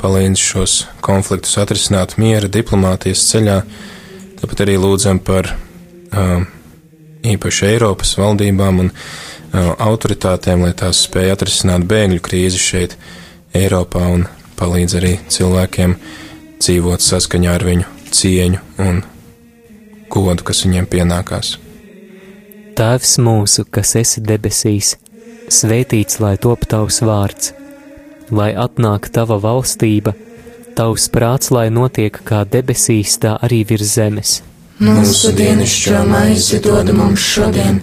palīdz 0.00 0.40
šos 0.40 0.78
konfliktus 1.04 1.58
atrisināt 1.60 2.16
miera, 2.16 2.48
diplomātijas 2.48 3.26
ceļā. 3.34 3.58
Tāpat 4.40 4.64
arī 4.64 4.78
lūdzam 4.80 5.20
par 5.20 5.52
uh, 5.52 6.48
īpaši 7.20 7.68
Eiropas 7.74 8.16
valdībām 8.16 8.86
un 8.86 8.90
autoritātēm, 9.52 10.64
lai 10.64 10.72
tās 10.76 11.04
spēja 11.06 11.36
atrisināt 11.36 11.84
bēgļu 11.88 12.20
krīzi 12.24 12.60
šeit, 12.60 12.96
Eiropā, 13.52 14.06
un 14.08 14.26
palīdz 14.56 14.96
arī 14.96 15.16
cilvēkiem 15.28 15.96
dzīvot 16.62 17.04
saskaņā 17.04 17.52
ar 17.58 17.64
viņu 17.66 17.88
cieņu 18.12 18.60
un 18.80 19.02
godu, 20.12 20.44
kas 20.48 20.64
viņiem 20.64 20.88
pienākās. 20.88 21.56
Tēvs 22.76 23.18
mūsu, 23.20 23.66
kas 23.68 23.96
esi 24.00 24.22
debesīs, 24.24 24.94
svētīts 25.52 26.20
lai 26.22 26.38
top 26.40 26.64
tavs 26.68 27.02
vārds, 27.04 27.52
lai 28.32 28.52
atnāk 28.56 29.10
tava 29.12 29.36
valstība, 29.42 30.14
tavs 30.76 31.10
prāts, 31.12 31.52
lai 31.52 31.68
notiek 31.68 32.16
kā 32.24 32.46
debesīs, 32.48 33.18
tā 33.20 33.36
arī 33.44 33.60
virs 33.68 33.98
zemes. 33.98 34.38
Mūsu 34.82 35.34
dienascho 35.36 36.00
maizi 36.08 36.62
dod 36.64 36.88
mums 36.96 37.20
šodien 37.20 37.82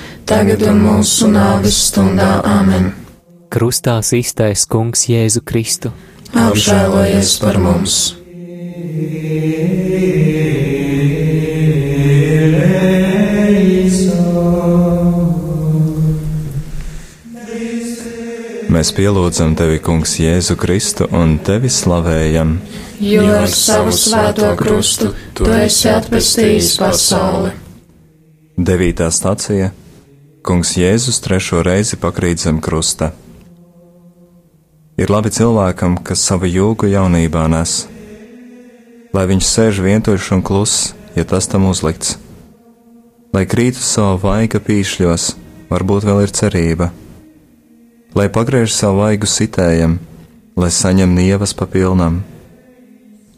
Tagad 0.29 0.63
un 0.67 0.79
mūsu 0.85 1.29
nāves 1.31 1.77
stundā 1.89 2.39
Āmen. 2.47 2.91
Krustā 3.51 3.99
iztaisa 3.99 4.67
Kungs 4.71 5.07
Jēzu 5.09 5.43
Kristu. 5.43 5.91
Apžēlojies 6.31 7.35
par 7.43 7.59
mums! 7.59 7.99
Mēs 18.71 18.93
pielūdzam 18.97 19.51
tevi, 19.59 19.81
Kungs, 19.83 20.15
Jēzu 20.17 20.55
Kristu 20.57 21.05
un 21.11 21.35
tevi 21.43 21.69
slavējam. 21.69 22.55
Jo 23.03 23.27
ar 23.41 23.51
savu 23.51 23.91
svēto 23.93 24.53
krustu 24.57 25.11
tu 25.35 25.51
esi 25.51 25.91
atpestījis 25.91 26.71
pasauli. 26.79 27.51
Devītā 28.61 29.11
stacija 29.13 29.69
Kungs 30.41 30.75
Jēzus 30.77 31.21
trešo 31.21 31.61
reizi 31.65 31.99
pakrīt 32.01 32.41
zem 32.41 32.61
krusta. 32.61 33.11
Ir 34.97 35.11
labi 35.13 35.31
cilvēkam, 35.33 35.99
kas 36.05 36.23
savu 36.25 36.49
jūgu 36.49 36.89
jaunībā 36.91 37.47
nes, 37.49 37.75
lai 39.13 39.27
viņš 39.29 39.45
sēž 39.47 39.83
vientuļš 39.85 40.31
un 40.37 40.41
kluss, 40.45 40.95
ja 41.15 41.25
tas 41.25 41.47
tam 41.49 41.69
uzlikts, 41.69 42.17
lai 43.33 43.45
krīt 43.49 43.77
uz 43.77 43.85
savu 43.95 44.19
vaiga 44.25 44.61
pīšļos, 44.61 45.29
varbūt 45.71 46.09
vēl 46.09 46.25
ir 46.25 46.35
cerība 46.35 46.91
lai 48.15 48.27
pagriež 48.27 48.73
savu 48.75 49.05
vaigu 49.05 49.27
sitējam, 49.27 49.97
lai 50.59 50.71
saņem 50.71 51.13
nievas 51.15 51.55
pa 51.55 51.67
pilnam. 51.67 52.21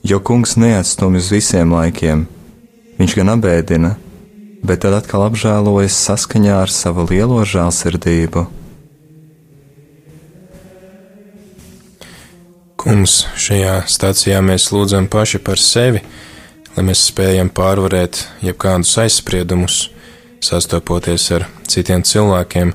Jo 0.04 0.20
kungs 0.20 0.58
neatstumj 0.60 1.22
uz 1.22 1.30
visiem 1.32 1.72
laikiem, 1.72 2.26
viņš 2.98 3.16
gan 3.20 3.34
abēdina, 3.38 3.94
bet 4.64 4.84
tad 4.86 4.96
atkal 4.96 5.26
apžēlojas 5.28 5.96
saskaņā 6.08 6.56
ar 6.64 6.72
savu 6.72 7.06
lielo 7.10 7.44
žēlsirdību. 7.48 8.46
Kungs, 12.80 13.22
šajā 13.40 13.84
stācijā 13.88 14.42
mēs 14.44 14.70
lūdzam 14.76 15.08
paši 15.12 15.40
par 15.44 15.60
sevi, 15.60 16.02
lai 16.76 16.84
mēs 16.84 17.06
spējam 17.12 17.52
pārvarēt 17.56 18.26
jebkādus 18.44 18.98
aizspriedumus, 19.06 19.86
sastopoties 20.44 21.30
ar 21.38 21.48
citiem 21.68 22.04
cilvēkiem, 22.04 22.74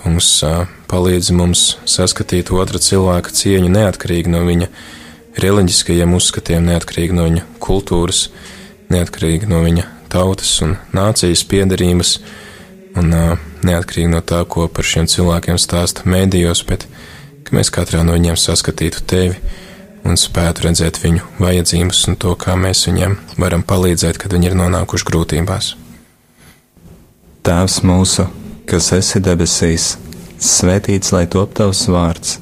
Kungs 0.00 0.28
palīdz 0.88 1.32
mums 1.36 1.62
saskatīt 1.88 2.52
otra 2.56 2.80
cilvēka 2.80 3.32
cieņu 3.36 3.68
neatkarīgi 3.74 4.32
no 4.32 4.44
viņa 4.46 4.68
reliģiskajiem 5.40 6.14
uzskatiem, 6.16 6.64
neatkarīgi 6.70 7.16
no 7.16 7.26
viņa 7.26 7.42
kultūras, 7.60 8.28
neatkarīgi 8.92 9.50
no 9.50 9.60
viņa 9.66 9.99
tautas 10.12 10.52
un 10.66 10.76
nācijas 10.96 11.44
piedarības, 11.50 12.16
un 13.00 13.14
neatkarīgi 13.66 14.10
no 14.10 14.22
tā, 14.26 14.42
ko 14.50 14.66
par 14.68 14.86
šiem 14.86 15.08
cilvēkiem 15.10 15.58
stāsta 15.60 16.06
mēdījos, 16.10 16.64
bet 16.68 16.88
ka 17.46 17.56
mēs 17.56 17.72
katrā 17.74 18.02
no 18.06 18.16
viņiem 18.18 18.38
saskatītu 18.40 19.04
tevi 19.06 19.38
un 20.06 20.16
spētu 20.18 20.66
redzēt 20.66 20.98
viņu 21.02 21.24
vajadzības 21.42 22.02
un 22.10 22.18
to, 22.20 22.34
kā 22.40 22.56
mēs 22.58 22.86
viņiem 22.88 23.16
varam 23.38 23.62
palīdzēt, 23.62 24.18
kad 24.20 24.34
viņi 24.34 24.52
ir 24.52 24.60
nonākuši 24.64 25.10
grūtībās. 25.12 25.74
Tēvs 27.46 27.82
mūsu! 27.88 28.28
kas 28.70 28.92
esi 28.94 29.18
debesīs, 29.18 29.96
svētīts 30.38 31.10
lai 31.10 31.24
top 31.30 31.56
tavs 31.58 31.80
vārds, 31.90 32.36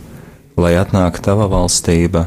lai 0.61 0.75
atnāk 0.77 1.23
tava 1.25 1.47
valstība, 1.49 2.27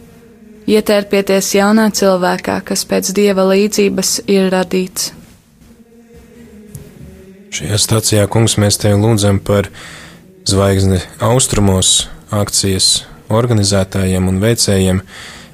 ietērpieties 0.71 1.53
jaunā 1.57 1.89
cilvēkā, 1.95 2.61
kas 2.67 2.85
pēc 2.87 3.11
dieva 3.17 3.45
līdzības 3.51 4.21
ir 4.31 4.49
radīts. 4.53 5.11
Šajā 7.51 7.77
stācijā, 7.83 8.27
kungs, 8.31 8.55
mēs 8.61 8.79
tevi 8.79 8.95
lūdzam 9.01 9.41
par 9.43 9.67
zvaigzni 10.47 11.01
austrumos 11.19 12.05
akcijas 12.31 13.01
organizētājiem 13.31 14.29
un 14.31 14.39
veicējiem, 14.43 15.01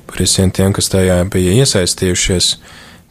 par 0.08 0.22
visiem 0.22 0.54
tiem, 0.54 0.76
kas 0.78 0.92
tajā 0.94 1.18
bija 1.34 1.56
iesaistījušies, 1.64 2.52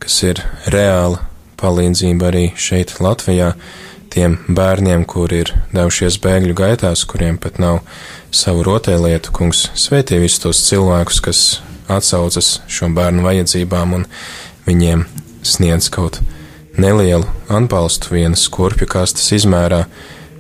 kas 0.03 0.21
ir 0.29 0.43
reāla 0.71 1.25
palīdzība 1.59 2.31
arī 2.31 2.47
šeit 2.61 2.95
Latvijā, 3.03 3.55
tiem 4.13 4.39
bērniem, 4.47 5.05
kuri 5.09 5.43
ir 5.45 5.53
devušies 5.75 6.21
bēgļu 6.23 6.55
gaitās, 6.57 7.03
kuriem 7.09 7.41
pat 7.43 7.59
nav 7.63 7.83
savu 8.31 8.63
rotēlietu, 8.67 9.35
kungs, 9.35 9.67
svētī 9.75 10.21
visus 10.23 10.45
tos 10.47 10.63
cilvēkus, 10.69 11.23
kas 11.27 11.43
atsaucas 11.93 12.61
šo 12.69 12.91
bērnu 12.97 13.25
vajadzībām 13.27 13.95
un 13.99 14.07
viņiem 14.67 15.05
sniedz 15.47 15.89
kaut 15.93 16.21
nelielu 16.77 17.27
atbalstu 17.49 18.15
vienas 18.15 18.47
kurpju 18.53 18.89
kastes 18.91 19.31
izmērā, 19.37 19.85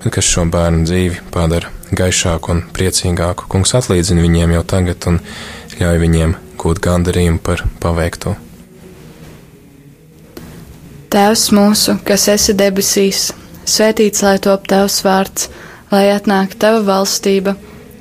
bet 0.02 0.12
kas 0.16 0.28
šo 0.28 0.46
bērnu 0.52 0.84
dzīvi 0.88 1.22
padara 1.34 1.70
gaišāku 1.96 2.52
un 2.52 2.64
priecīgāku. 2.76 3.46
Kungs 3.50 3.74
atlīdzina 3.78 4.24
viņiem 4.24 4.56
jau 4.56 4.64
tagad 4.74 5.06
un 5.10 5.20
ļauj 5.78 6.02
viņiem 6.02 6.34
gūt 6.60 6.82
gandarījumu 6.84 7.40
par 7.46 7.62
paveikto. 7.82 8.34
Tēvs 11.12 11.46
mūsu, 11.54 11.96
kas 12.04 12.26
esi 12.28 12.52
debesīs, 12.58 13.30
svētīts 13.64 14.24
lai 14.26 14.36
top 14.42 14.66
tavs 14.68 14.98
vārds, 15.06 15.48
lai 15.92 16.08
atnāk 16.12 16.58
tava 16.60 16.82
valstība 16.84 17.54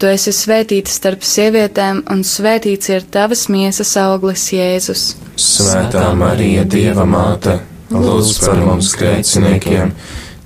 Tu 0.00 0.08
esi 0.08 0.32
svētīta 0.32 0.88
starp 0.88 1.26
sievietēm, 1.28 1.98
un 2.08 2.22
svētīts 2.24 2.88
ir 2.88 3.04
tavas 3.12 3.42
miesas 3.52 3.90
auglis, 4.00 4.46
Jēzus. 4.56 5.02
Svētā 5.36 6.06
Marija, 6.16 6.64
Dieva 6.64 7.04
māte, 7.04 7.58
lūdz 7.92 8.38
par 8.46 8.62
mums 8.64 8.94
grēciniekiem, 8.96 9.92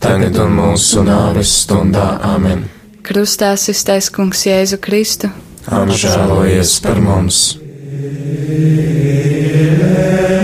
tagad 0.02 0.42
un 0.42 0.58
mūsu 0.58 1.06
nāves 1.06 1.54
stundā 1.62 2.16
Āmen. 2.34 2.66
Krustā 3.06 3.54
iztais 3.54 4.10
Kungs 4.10 4.42
Jēzu 4.48 4.82
Kristu. 4.82 5.30
Apžēlojies 5.70 6.80
par 6.82 6.98
mums! 7.04 7.44
Yeah. 7.94 10.43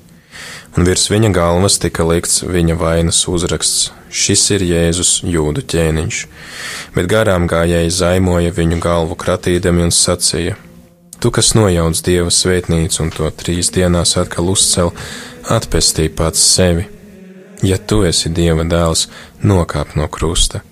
Un 0.77 0.87
virs 0.87 1.09
viņa 1.11 1.33
galvas 1.35 1.75
tika 1.83 2.05
likts 2.07 2.45
viņa 2.47 2.77
vainas 2.79 3.25
uzraksts: 3.27 3.89
Šis 4.11 4.43
ir 4.55 4.63
Jēzus 4.63 5.11
jūdu 5.27 5.63
ķēniņš, 5.73 6.19
bet 6.95 7.09
garām 7.11 7.47
gājēji 7.51 7.91
zaimoja 7.95 8.53
viņu 8.55 8.79
galvu 8.83 9.17
kratīdami 9.19 9.83
un 9.87 9.91
sacīja: 9.95 10.55
Tu, 11.19 11.31
kas 11.31 11.51
nojauc 11.59 11.99
Dieva 12.07 12.31
svētnīcu 12.31 13.03
un 13.03 13.11
to 13.11 13.27
trīs 13.43 13.71
dienās 13.75 14.15
atkal 14.17 14.47
uzcel, 14.55 14.93
atpestī 15.51 16.07
pats 16.09 16.39
sevi. 16.55 16.87
Ja 17.61 17.77
tu 17.77 18.01
esi 18.07 18.31
Dieva 18.33 18.63
dēls, 18.65 19.09
nokāp 19.43 19.93
no 19.99 20.07
krusta. 20.07 20.63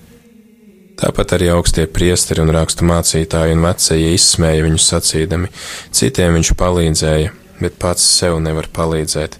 Tāpat 0.99 1.35
arī 1.37 1.51
augstie 1.53 1.85
priesteri 1.87 2.41
un 2.43 2.49
rakstu 2.51 2.87
mācītāji 2.87 3.55
un 3.55 3.61
vecie 3.63 3.99
izsmēja 4.15 4.65
viņu 4.65 4.79
sacīdami, 4.83 5.51
citiem 5.95 6.33
viņš 6.35 6.55
palīdzēja, 6.59 7.29
bet 7.61 7.77
pats 7.79 8.07
sev 8.17 8.39
nevar 8.43 8.67
palīdzēt. 8.75 9.37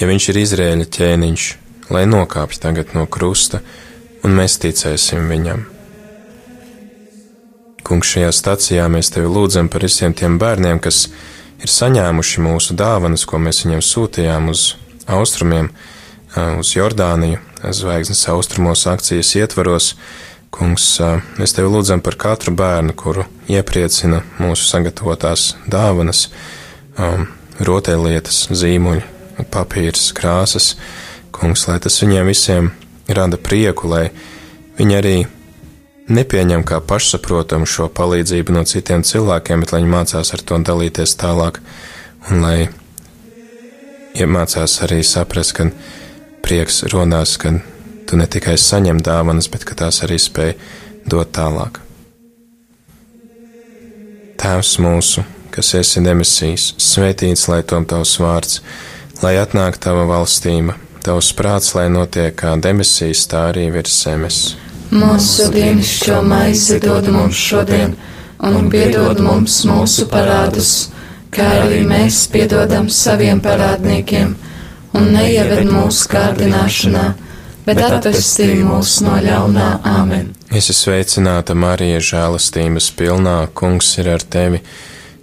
Ja 0.00 0.08
viņš 0.08 0.28
ir 0.32 0.40
Izrēļa 0.40 0.88
ķēniņš, 0.96 1.44
lai 1.92 2.06
nokāpj 2.08 2.58
tagad 2.62 2.94
no 2.96 3.04
krusta, 3.10 3.60
un 4.24 4.34
mēs 4.38 4.56
ticēsim 4.62 5.28
viņam. 5.30 5.66
Kungs, 7.82 8.12
šajā 8.14 8.30
stacijā 8.32 8.86
mēs 8.88 9.10
tevi 9.12 9.28
lūdzam 9.28 9.68
par 9.68 9.84
visiem 9.84 10.14
tiem 10.16 10.38
bērniem, 10.40 10.78
kas 10.82 11.08
ir 11.62 11.70
saņēmuši 11.70 12.44
mūsu 12.44 12.76
dāvanas, 12.78 13.26
ko 13.28 13.40
mēs 13.42 13.64
viņiem 13.64 13.82
sūtījām 13.84 14.48
uz 14.52 14.72
austrumiem, 15.10 15.70
uz 16.58 16.72
Jordāniju, 16.76 17.42
zvaigznes 17.62 18.22
austrumos 18.32 18.86
akcijas 18.90 19.34
ietvaros, 19.38 19.94
Kungs, 20.52 20.84
mēs 21.40 21.54
tevi 21.56 21.70
lūdzam 21.72 22.02
par 22.04 22.18
katru 22.20 22.52
bērnu, 22.52 22.92
kuru 22.92 23.22
iepriecina 23.48 24.18
mūsu 24.36 24.66
sagatavotās 24.68 25.54
dāvanas, 25.64 26.26
rotaļlietas, 27.56 28.42
zīmuļi, 28.60 29.06
papīrs, 29.52 30.10
krāsas. 30.16 30.74
Kungs, 31.32 31.66
lai 31.68 31.78
tas 31.80 31.96
viņiem 32.02 32.28
visiem 32.28 32.72
rada 33.08 33.38
prieku, 33.40 33.88
lai 33.88 34.10
viņi 34.78 34.98
arī 34.98 35.16
nepieņem 36.12 36.64
kā 36.66 36.80
pašsaprotamu 36.84 37.66
šo 37.68 37.88
palīdzību 37.94 38.54
no 38.54 38.64
citiem 38.68 39.04
cilvēkiem, 39.06 39.62
bet 39.62 39.72
lai 39.72 39.82
viņi 39.82 39.92
mācās 39.92 40.32
ar 40.34 40.44
to 40.44 40.58
dalīties 40.58 41.16
tālāk, 41.20 41.60
un 42.30 42.42
lai 42.44 42.56
iemācās 44.18 44.78
arī 44.84 45.00
saprast, 45.06 45.54
ka 45.56 45.68
prieks 46.44 46.82
rodās, 46.92 47.36
kad 47.40 47.62
tu 48.08 48.18
ne 48.18 48.26
tikai 48.26 48.58
saņem 48.60 49.00
dāvanas, 49.04 49.48
bet 49.52 49.64
ka 49.64 49.78
tās 49.84 50.02
arī 50.04 50.18
spēj 50.20 50.56
dot 51.08 51.32
tālāk. 51.36 51.80
Tēvs 54.42 54.74
mūsu, 54.82 55.22
kas 55.54 55.70
esi 55.78 56.02
debesīs, 56.02 56.72
svētīts 56.82 57.46
lai 57.48 57.62
tom 57.62 57.86
tavs 57.86 58.16
vārds, 58.20 58.58
lai 59.22 59.36
atnāk 59.40 59.78
tava 59.82 60.04
valstība, 60.10 60.76
tavs 61.04 61.32
prāts, 61.38 61.72
lai 61.78 61.88
notiek 61.92 62.34
kā 62.38 62.54
debesīs, 62.60 63.24
tā 63.30 63.48
arī 63.52 63.68
virs 63.74 63.96
zemes. 64.04 64.40
Mūsu 64.92 65.48
dienascho 65.54 66.20
maizi 66.26 66.78
dod 66.82 67.08
mums 67.12 67.38
šodien, 67.38 67.96
un 68.42 68.68
piedod 68.70 69.22
mums 69.24 69.62
mūsu 69.68 70.06
parādus, 70.12 70.90
kā 71.32 71.48
arī 71.64 71.82
mēs 71.88 72.26
piedodam 72.32 72.90
saviem 72.92 73.40
parādniekiem, 73.40 74.34
un 74.92 75.12
neieved 75.16 75.70
mūsu 75.72 76.10
kārdināšanā 76.12 77.06
bet 77.66 77.80
atvestī 77.82 78.48
mūs 78.66 78.98
no 79.04 79.16
ļaunā 79.22 79.68
āmen. 79.86 80.32
Es 80.52 80.68
esmu 80.70 80.78
sveicināta 80.78 81.54
Marija, 81.58 82.00
žēlastības 82.02 82.90
pilnā, 82.98 83.36
kungs 83.54 83.94
ir 84.02 84.10
ar 84.16 84.24
tevi. 84.34 84.62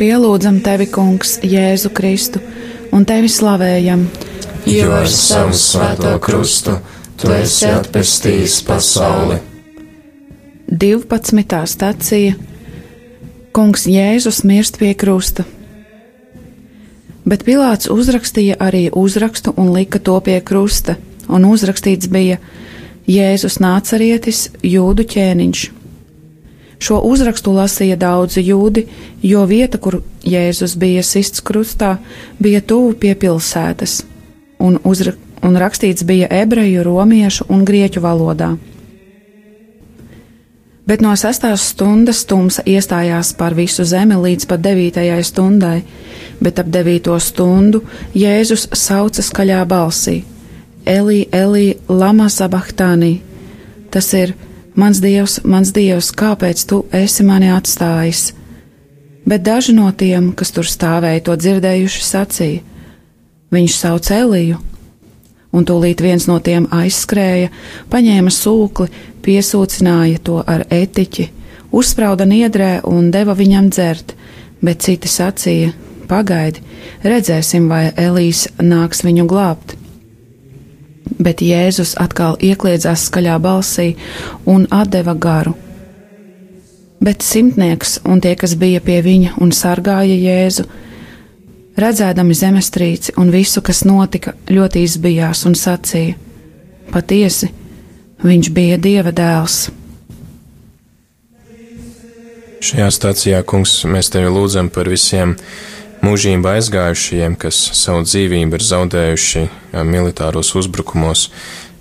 pielūdzam 0.00 0.62
tevi, 0.64 0.88
Kungs, 0.90 1.36
Jēzu 1.44 1.92
Kristu, 1.92 2.40
un 2.92 3.04
tevi 3.08 3.28
slavējam. 3.28 4.06
Jo 4.68 4.90
ar 5.00 5.08
savu 5.08 5.54
svēto 5.56 6.16
krustu 6.22 6.76
tu 7.20 7.30
esi 7.36 7.68
atpestījis 7.68 8.60
pasauli. 8.68 9.40
12. 10.70 11.62
stacija 11.66 12.36
Kungs 13.52 13.88
Jēzus 13.90 14.44
mirst 14.46 14.78
pie 14.78 14.92
krusta. 14.94 15.44
Bet 17.26 17.42
Pilārs 17.44 17.90
uzrakstīja 17.90 18.56
arī 18.62 18.86
uzrakstu 18.96 19.52
un 19.58 19.72
lika 19.74 19.98
to 19.98 20.16
pie 20.24 20.38
krusta, 20.40 20.96
un 21.28 21.44
uzrakstīts 21.48 22.08
bija 22.08 22.38
Jēzus 23.10 23.58
nācarietis, 23.60 24.48
jūdu 24.62 25.04
ķēniņš. 25.10 25.66
Šo 26.80 27.02
uzrakstu 27.04 27.52
lasīja 27.52 27.98
daudzi 28.00 28.42
jūdi, 28.46 28.86
jo 29.22 29.44
vieta, 29.46 29.78
kur 29.78 30.00
Jēzus 30.24 30.78
bija 30.80 31.02
sists 31.04 31.44
krustā, 31.44 31.98
bija 32.40 32.62
tuvu 32.64 32.94
pie 32.96 33.12
pilsētas, 33.20 34.00
un, 34.58 34.80
uzra 34.84 35.12
un 35.44 35.56
rakstīts 35.60 36.04
bija 36.08 36.28
ebreju, 36.42 36.84
romiešu 36.84 37.46
un 37.52 37.64
grieķu 37.68 38.02
valodā. 38.04 38.54
Bet 40.90 41.04
no 41.04 41.12
sestās 41.14 41.68
stundas 41.70 42.24
tumsa 42.26 42.64
iestājās 42.66 43.30
pār 43.38 43.54
visu 43.54 43.84
zemi 43.86 44.16
līdz 44.18 44.48
pat 44.50 44.62
devītajai 44.64 45.20
stundai, 45.22 45.76
bet 46.42 46.58
ap 46.58 46.72
devīto 46.72 47.14
stundu 47.22 47.84
Jēzus 48.16 48.66
sauca 48.74 49.22
skaļā 49.22 49.60
balsī: 49.70 50.22
Elī, 50.88 51.26
Elī, 51.30 51.76
lama 51.88 52.26
sabachtānī! 52.32 53.20
Tas 53.90 54.08
ir 54.18 54.34
Mans 54.78 55.00
dievs, 55.02 55.40
mans 55.42 55.72
dievs, 55.74 56.12
kāpēc 56.14 56.62
tu 56.70 56.84
esi 56.94 57.24
mani 57.26 57.48
atstājis? 57.50 58.30
Bet 59.26 59.42
daži 59.42 59.74
no 59.74 59.88
tiem, 59.90 60.30
kas 60.32 60.54
tur 60.54 60.68
stāvēja, 60.68 61.24
to 61.26 61.34
dzirdējuši, 61.34 62.04
sacīja: 62.06 62.62
Viņš 63.50 63.74
sauc 63.74 64.10
Eliju, 64.14 64.60
un 65.50 65.66
tūlīt 65.66 66.02
viens 66.04 66.28
no 66.30 66.38
tiem 66.38 66.68
aizskrēja, 66.70 67.50
paņēma 67.90 68.30
sūkli, 68.30 68.86
piesūcināja 69.26 70.22
to 70.22 70.38
ar 70.46 70.62
etiķi, 70.70 71.26
uzsprauda 71.74 72.28
niedrē 72.30 72.78
un 72.86 73.10
deva 73.10 73.34
viņam 73.34 73.72
dzert, 73.74 74.14
bet 74.62 74.86
citi 74.86 75.10
sacīja: 75.10 75.74
Pagaidi, 76.06 76.62
redzēsim, 77.02 77.66
vai 77.70 77.90
Elīs 77.98 78.46
nāks 78.62 79.02
viņu 79.06 79.26
glābt 79.26 79.79
bet 81.18 81.42
Jēzus 81.44 81.96
atkal 82.00 82.36
iekļiedzās 82.40 83.08
skaļā 83.08 83.38
balsī 83.42 83.94
un 84.46 84.66
deva 84.88 85.14
garu. 85.14 85.54
Bet 87.00 87.22
simtnieks 87.24 88.00
un 88.04 88.20
tie, 88.20 88.34
kas 88.36 88.54
bija 88.60 88.80
pie 88.84 89.00
viņa 89.02 89.38
un 89.40 89.52
sargāja 89.56 90.16
Jēzu, 90.20 90.66
redzēdami 91.80 92.34
zemestrīci 92.36 93.14
un 93.16 93.30
visu, 93.32 93.62
kas 93.62 93.84
notika, 93.88 94.34
ļoti 94.50 94.82
izbijās 94.84 95.46
un 95.48 95.56
sacīja: 95.56 96.14
Patiesi, 96.92 97.48
viņš 98.22 98.50
bija 98.52 98.76
Dieva 98.76 99.12
dēls. 99.16 99.70
Šajā 102.60 102.90
stācijā, 102.92 103.38
kungs, 103.48 103.78
mēs 103.88 104.12
tevi 104.12 104.28
lūdzam 104.28 104.68
par 104.68 104.88
visiem 104.92 105.38
mūžību 106.04 106.48
aizgājušajiem, 106.54 107.36
kas 107.40 107.58
savu 107.76 108.04
dzīvību 108.06 108.56
ir 108.56 108.64
zaudējuši 108.64 109.44
militāros 109.86 110.54
uzbrukumos, 110.58 111.28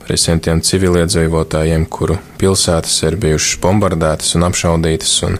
par 0.01 0.13
visiem 0.13 0.41
tiem 0.43 0.61
civiliedzīvotājiem, 0.65 1.85
kuru 1.91 2.19
pilsētas 2.41 2.97
ir 3.07 3.19
bijušas 3.21 3.59
bombardētas 3.63 4.35
un 4.39 4.47
apšaudītas, 4.49 5.15
un 5.27 5.39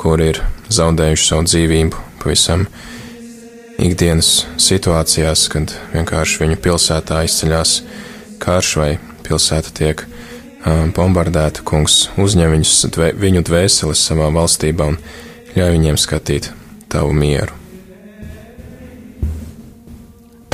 kuri 0.00 0.30
ir 0.32 0.42
zaudējuši 0.72 1.28
savu 1.28 1.46
dzīvību 1.50 2.04
pavisam 2.22 2.66
ikdienas 3.82 4.46
situācijās, 4.62 5.48
kad 5.52 5.74
vienkārši 5.92 6.44
viņu 6.44 6.60
pilsētā 6.64 7.20
izceļās 7.28 7.80
karš 8.42 8.72
vai 8.80 8.90
pilsēta 9.26 9.74
tiek 9.76 10.06
bombardēta, 10.96 11.62
kungs 11.66 12.06
uzņem 12.18 12.56
viņus, 12.56 12.74
viņu 13.20 13.44
dvēseles 13.46 14.08
savā 14.08 14.32
valstībā 14.34 14.90
un 14.94 14.98
ļauj 15.54 15.76
viņiem 15.76 16.00
skatīt 16.00 16.50
tavu 16.90 17.14
mieru. 17.14 17.65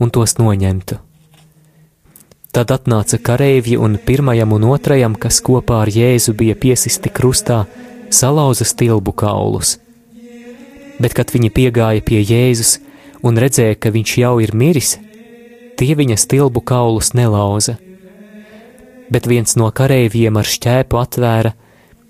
un 0.00 0.10
tos 0.10 0.38
noņemtu. 0.38 0.98
Tad 2.52 2.68
atnāca 2.68 3.16
kareivji 3.16 3.78
un 3.80 3.96
pirmajam 3.96 4.50
un 4.52 4.66
otrajam, 4.68 5.14
kas 5.16 5.40
kopā 5.40 5.78
ar 5.86 5.88
Jēzu 5.88 6.34
bija 6.36 6.52
piesisti 6.52 7.08
krustā, 7.08 7.62
salauza 8.12 8.66
stilbu 8.68 9.14
kaulus. 9.16 9.78
Bet, 11.00 11.14
kad 11.16 11.32
viņi 11.32 11.48
piegāja 11.48 12.02
pie 12.04 12.20
Jēzus 12.20 12.74
un 13.24 13.40
redzēja, 13.40 13.78
ka 13.80 13.88
viņš 13.94 14.12
jau 14.20 14.34
ir 14.44 14.52
miris, 14.52 14.98
tie 15.80 15.96
viņa 15.96 16.18
stilbu 16.20 16.60
kaulus 16.60 17.14
nelauza. 17.16 17.78
Bet 19.08 19.24
viens 19.26 19.56
no 19.56 19.70
kareiviem 19.72 20.36
ar 20.36 20.48
šķēpu 20.48 21.00
atvēra 21.00 21.54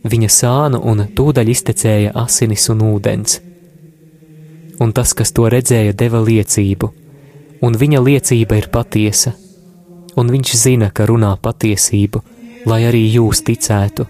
viņa 0.03 0.31
sānu 0.41 0.81
un 0.91 1.05
tūdaļ 1.07 1.53
iztecēja 1.55 2.17
asinis 2.19 2.67
un 2.75 2.83
ūdens. 2.89 3.39
Un 4.83 4.91
tas, 4.91 5.15
kas 5.15 5.31
to 5.31 5.47
redzēja, 5.55 5.95
deva 5.95 6.19
liecību– 6.27 6.91
un 7.63 7.79
viņa 7.79 8.03
liecība 8.03 8.59
ir 8.59 8.69
patiesa, 8.75 9.33
un 10.19 10.31
viņš 10.35 10.57
zina, 10.59 10.91
ka 10.91 11.07
runā 11.09 11.33
patiesību, 11.41 12.23
lai 12.67 12.83
arī 12.89 13.05
jūs 13.15 13.45
ticētu. 13.47 14.07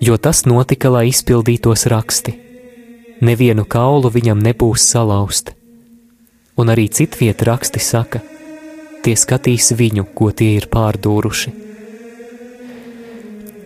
Jo 0.00 0.16
tas 0.20 0.44
notika, 0.46 0.90
lai 0.92 1.08
izpildītos 1.10 1.86
raksti. 1.90 2.36
Nevienu 3.24 3.64
kaulu 3.64 4.10
viņam 4.12 4.42
nebūs 4.44 4.84
salauzt, 4.92 5.54
un 6.60 6.72
arī 6.72 6.88
citviet 6.92 7.42
raksti 7.48 7.80
saka, 7.80 8.20
tie 9.02 9.14
skatīs 9.16 9.72
viņu, 9.72 10.04
ko 10.14 10.32
tie 10.36 10.56
ir 10.58 10.68
pārdūruši. 10.68 11.54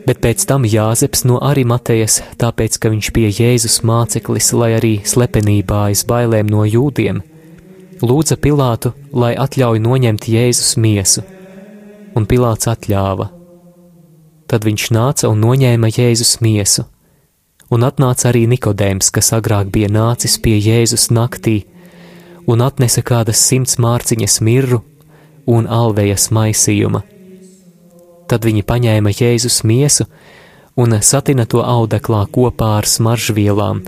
Bet 0.06 0.22
pēc 0.22 0.42
tam 0.48 0.64
Jāzeps 0.66 1.24
no 1.28 1.38
Arimatejas, 1.44 2.20
tāpēc, 2.40 2.78
ka 2.82 2.90
viņš 2.90 3.10
bija 3.14 3.30
Jēzus 3.30 3.80
māceklis, 3.86 4.52
lai 4.56 4.72
arī 4.78 4.94
slepenībā 5.06 5.84
aiz 5.90 6.02
bailēm 6.08 6.48
no 6.50 6.64
jūdiem, 6.66 7.20
lūdza 8.02 8.36
Pilātu, 8.40 8.92
lai 9.12 9.34
atļauj 9.38 9.80
noņemt 9.82 10.28
Jēzus 10.30 10.76
miesu, 10.80 11.24
un 12.16 12.26
Pilāts 12.26 12.70
atļāva. 12.70 13.28
Tad 14.50 14.66
viņš 14.66 14.86
nāca 14.96 15.30
un 15.30 15.42
noņēma 15.44 15.90
Jēzus 15.94 16.38
miesu, 16.42 16.86
un 17.70 17.86
atnāca 17.86 18.30
arī 18.32 18.46
Nikodēms, 18.50 19.12
kas 19.14 19.32
agrāk 19.36 19.70
bija 19.74 19.90
nācis 19.92 20.38
pie 20.42 20.56
Jēzus 20.58 21.10
naktī, 21.14 21.64
un 22.50 22.64
atnesa 22.64 23.04
kādas 23.06 23.42
simts 23.46 23.78
mārciņas 23.78 24.40
mirru 24.42 24.82
un 25.46 25.68
alvejas 25.70 26.30
maisījuma. 26.34 27.04
Tad 28.30 28.46
viņi 28.46 28.66
paņēma 28.66 29.12
Jēzus 29.14 29.62
miesu 29.66 30.06
un 30.78 30.96
satina 31.02 31.46
to 31.46 31.62
audeklā 31.66 32.24
kopā 32.30 32.76
ar 32.80 32.88
smaržvielām, 32.88 33.84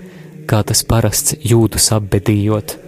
kā 0.47 0.63
tas 0.67 0.83
parasts 0.83 1.37
jūdus 1.39 1.91
apbedījot. 1.95 2.82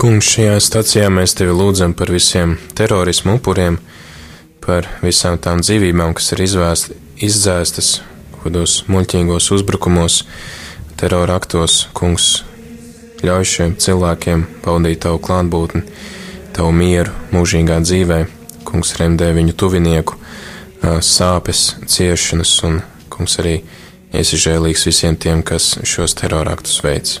Kungs, 0.00 0.30
šajā 0.32 0.54
stacijā 0.64 1.08
mēs 1.12 1.34
tevi 1.36 1.52
lūdzam 1.52 1.92
par 1.92 2.08
visiem 2.08 2.54
terorismu 2.72 3.34
upuriem, 3.36 3.74
par 4.64 4.88
visām 5.04 5.36
tām 5.36 5.60
dzīvībām, 5.60 6.14
kas 6.16 6.32
ir 6.32 6.40
izvēst, 6.46 6.94
izdzēstas 7.20 7.90
kādos 8.38 8.78
muļķīgos 8.88 9.50
uzbrukumos, 9.58 10.22
terora 10.96 11.36
aktos. 11.36 11.82
Kungs, 11.92 12.30
ļauj 13.20 13.48
šiem 13.52 13.76
cilvēkiem 13.76 14.48
baudīt 14.64 15.04
tavu 15.04 15.20
klātbūtni, 15.28 15.84
tavu 16.56 16.72
mieru 16.80 17.12
mūžīgā 17.36 17.82
dzīvē. 17.84 18.22
Kungs 18.64 18.96
remdē 18.96 19.34
viņu 19.36 19.52
tuvinieku 19.52 20.16
sāpes, 21.04 21.74
ciešanas, 21.84 22.56
un 22.64 22.80
kungs 23.12 23.36
arī 23.44 23.58
esi 24.16 24.40
žēlīgs 24.48 24.88
visiem 24.88 25.20
tiem, 25.20 25.44
kas 25.44 25.74
šos 25.84 26.16
terora 26.16 26.56
aktus 26.56 26.80
veids. 26.86 27.20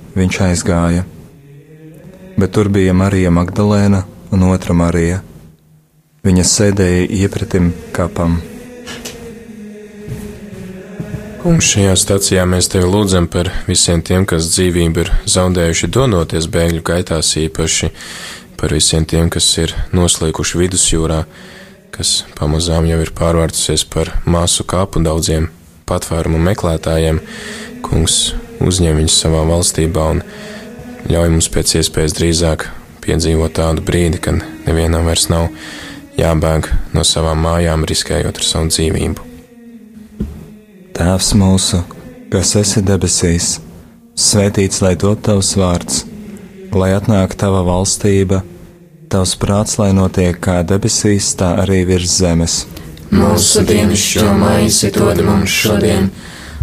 viņš 0.15 0.39
aizgāja. 0.47 1.03
Bet 2.37 2.53
tur 2.55 2.71
bija 2.73 2.93
Marija 2.97 3.31
Magdalēna 3.33 4.03
un 4.31 4.47
otra 4.47 4.75
Marija. 4.77 5.21
Viņa 6.25 6.45
sēdēja 6.45 7.05
iepratim 7.23 7.71
kapam. 7.95 8.39
Kungs, 11.41 11.71
šajā 11.73 11.95
stacijā 11.97 12.43
mēs 12.45 12.67
tevi 12.69 12.85
lūdzam 12.85 13.25
par 13.33 13.47
visiem 13.65 14.03
tiem, 14.05 14.27
kas 14.29 14.51
dzīvību 14.51 15.01
ir 15.01 15.09
zaudējuši 15.25 15.89
dodoties 15.89 16.45
bēgļu 16.53 16.83
gaitās, 16.85 17.31
īpaši 17.41 17.89
par 18.59 18.75
visiem 18.77 19.07
tiem, 19.09 19.31
kas 19.33 19.47
ir 19.57 19.73
noslīkuši 19.97 20.61
vidusjūrā, 20.61 21.23
kas 21.95 22.11
pamazām 22.37 22.85
jau 22.85 23.01
ir 23.01 23.09
pārvērtusies 23.17 23.87
par 23.89 24.13
māsu 24.29 24.67
kāpu 24.69 25.01
daudziem 25.01 25.49
patvērumu 25.89 26.37
meklētājiem. 26.45 27.23
Kungs 27.81 28.35
uzņem 28.67 29.01
viņus 29.01 29.17
savā 29.23 29.41
valstībā 29.49 30.05
un 30.15 30.21
ļauj 31.11 31.33
mums 31.33 31.49
pēc 31.53 31.75
iespējas 31.81 32.17
drīzāk 32.17 32.67
piedzīvot 33.01 33.55
tādu 33.57 33.83
brīdi, 33.85 34.21
kad 34.21 34.43
nevienam 34.67 35.07
vairs 35.09 35.27
nav 35.31 35.49
jābēg 36.19 36.69
no 36.95 37.03
savām 37.07 37.41
mājām, 37.45 37.85
riskējot 37.89 38.41
ar 38.41 38.47
savu 38.47 38.71
dzīvību. 38.71 39.27
Tēvs 40.97 41.33
mūsu, 41.39 41.81
kas 42.33 42.53
esi 42.59 42.83
debesīs, 42.85 43.55
svētīts 44.19 44.83
lai 44.83 44.95
top 44.99 45.23
tavs 45.25 45.55
vārds, 45.57 46.03
lai 46.75 46.91
atnāk 46.97 47.33
tava 47.39 47.63
valstība, 47.67 48.43
tavs 49.11 49.33
prāts, 49.39 49.77
lai 49.81 49.91
notiek 49.97 50.37
kā 50.43 50.61
debesīs, 50.67 51.33
tā 51.39 51.55
arī 51.63 51.81
virs 51.89 52.19
zemes. 52.21 52.61
Mūsu 53.11 53.65
dienascho 53.67 54.29
maizi 54.39 54.91
dod 54.95 55.19
mums 55.25 55.51
šodien, 55.51 56.11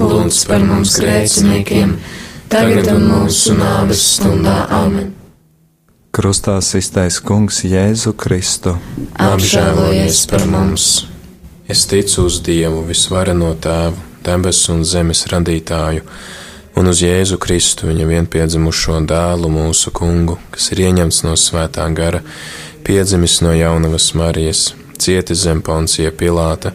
lūdz 0.00 0.42
par 0.48 0.64
mums 0.64 0.96
grēciniekiem, 1.00 1.94
tagad 2.52 2.90
un 2.94 3.06
mūsu 3.10 3.54
nāves 3.58 4.02
stundā 4.16 4.64
amen. 4.80 5.14
Krustā 6.10 6.56
iztais 6.58 7.20
Kungs 7.22 7.62
Jēzu 7.62 8.16
Kristu. 8.18 8.74
Apžēlojies 9.14 10.24
par 10.30 10.46
mums! 10.50 10.86
Es 11.70 11.84
ticu 11.86 12.24
uz 12.26 12.40
Dievu, 12.42 12.82
visvareno 12.88 13.52
tēvu 13.54 14.08
debesu 14.26 14.72
un 14.74 14.82
zemes 14.84 15.22
radītāju, 15.30 16.02
un 16.80 16.90
uz 16.90 17.02
Jēzu 17.04 17.38
Kristu, 17.40 17.86
viņa 17.90 18.08
vienpiedzimušo 18.08 18.98
dēlu, 19.06 19.52
mūsu 19.52 19.92
kungu, 19.94 20.38
kas 20.50 20.72
ir 20.74 20.82
ieņemts 20.88 21.22
no 21.28 21.36
svētā 21.38 21.86
gara, 21.94 22.24
piedzimis 22.86 23.38
no 23.44 23.54
jaunavas 23.54 24.10
Marijas, 24.18 24.72
cietis 25.00 25.44
zem 25.46 25.62
poncija 25.64 26.10
Pilāta, 26.10 26.74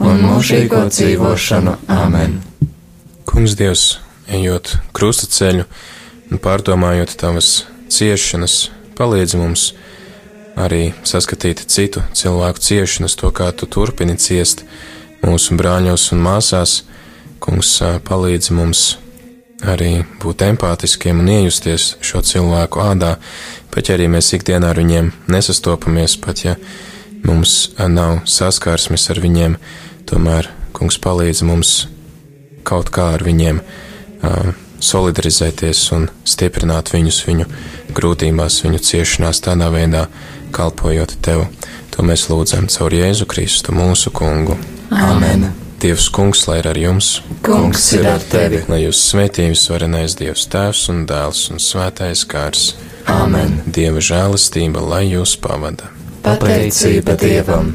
un 0.00 0.22
mūžīgo 0.24 0.82
dzīvošanu. 0.90 1.76
Amen! 1.92 2.40
Kungs 3.28 3.54
Dievs, 3.58 3.84
ejot 4.28 4.74
krusta 4.96 5.28
ceļu 5.30 5.66
un 6.30 6.42
pārdomājot 6.42 7.14
tavas 7.20 7.64
ciešanas, 7.92 8.70
palīdzi 8.98 9.40
mums 9.40 9.70
arī 10.60 10.90
saskatīt 11.06 11.62
citu 11.70 12.02
cilvēku 12.16 12.62
ciešanas, 12.64 13.16
to 13.16 13.30
kā 13.34 13.50
tu 13.52 13.68
turpini 13.70 14.16
ciest 14.18 14.64
mūsu 15.24 15.56
brāļos 15.60 16.10
un 16.14 16.24
māsās 16.24 16.80
Kungs 17.40 17.78
palīdz 18.04 18.50
mums 18.52 18.80
arī 19.64 20.02
būt 20.20 20.42
empātiskiem 20.44 21.22
un 21.22 21.28
iejusties 21.32 21.94
šo 22.04 22.20
cilvēku 22.24 22.82
ādā, 22.84 23.14
pat 23.72 23.88
ja 23.88 23.96
arī 23.96 24.10
mēs 24.12 24.28
ikdienā 24.36 24.72
ar 24.72 24.80
viņiem 24.80 25.08
nesastopamies, 25.32 26.18
pat 26.20 26.44
ja 26.44 26.54
mums 27.24 27.72
nav 27.80 28.20
saskarsmes 28.28 29.08
ar 29.12 29.22
viņiem, 29.24 29.56
tomēr 30.10 30.50
Kungs 30.76 30.98
palīdz 31.02 31.42
mums 31.46 31.70
kaut 32.66 32.90
kā 32.94 33.12
ar 33.16 33.24
viņiem 33.26 33.60
uh, 33.60 34.52
solidarizēties 34.80 35.80
un 35.96 36.08
stiprināt 36.24 36.92
viņus 36.94 37.22
viņu 37.26 37.46
grūtībās, 37.96 38.60
viņu 38.64 38.82
ciešanās 38.90 39.42
tādā 39.44 39.70
veidā, 39.74 40.06
kalpojot 40.56 41.16
Tev. 41.24 41.46
To 41.94 42.06
mēs 42.06 42.28
lūdzam 42.30 42.68
caur 42.72 42.94
Jēzu 42.94 43.26
Kristu, 43.30 43.74
mūsu 43.76 44.12
Kungu. 44.14 44.56
Amen! 44.90 45.50
Dievs, 45.80 46.10
kungs, 46.12 46.42
lai 46.44 46.58
ir 46.60 46.66
ar 46.68 46.76
jums, 46.76 47.06
kungs 47.40 47.86
ir 47.96 48.04
ar 48.10 48.20
tevi, 48.20 48.58
lai 48.68 48.82
jūs 48.82 48.98
svētījums 49.00 49.62
varenais 49.72 50.12
Dievs 50.18 50.44
Tēvs 50.52 50.82
un 50.92 51.06
Dēls 51.08 51.46
un 51.54 51.62
Svētais 51.62 52.26
Kārs. 52.28 52.74
Āmen! 53.08 53.62
Dieva 53.64 54.02
žēlastība, 54.04 54.82
lai 54.84 55.06
jūs 55.08 55.38
pavada. 55.40 55.88
Pateicība 56.20 57.16
Dievam! 57.16 57.72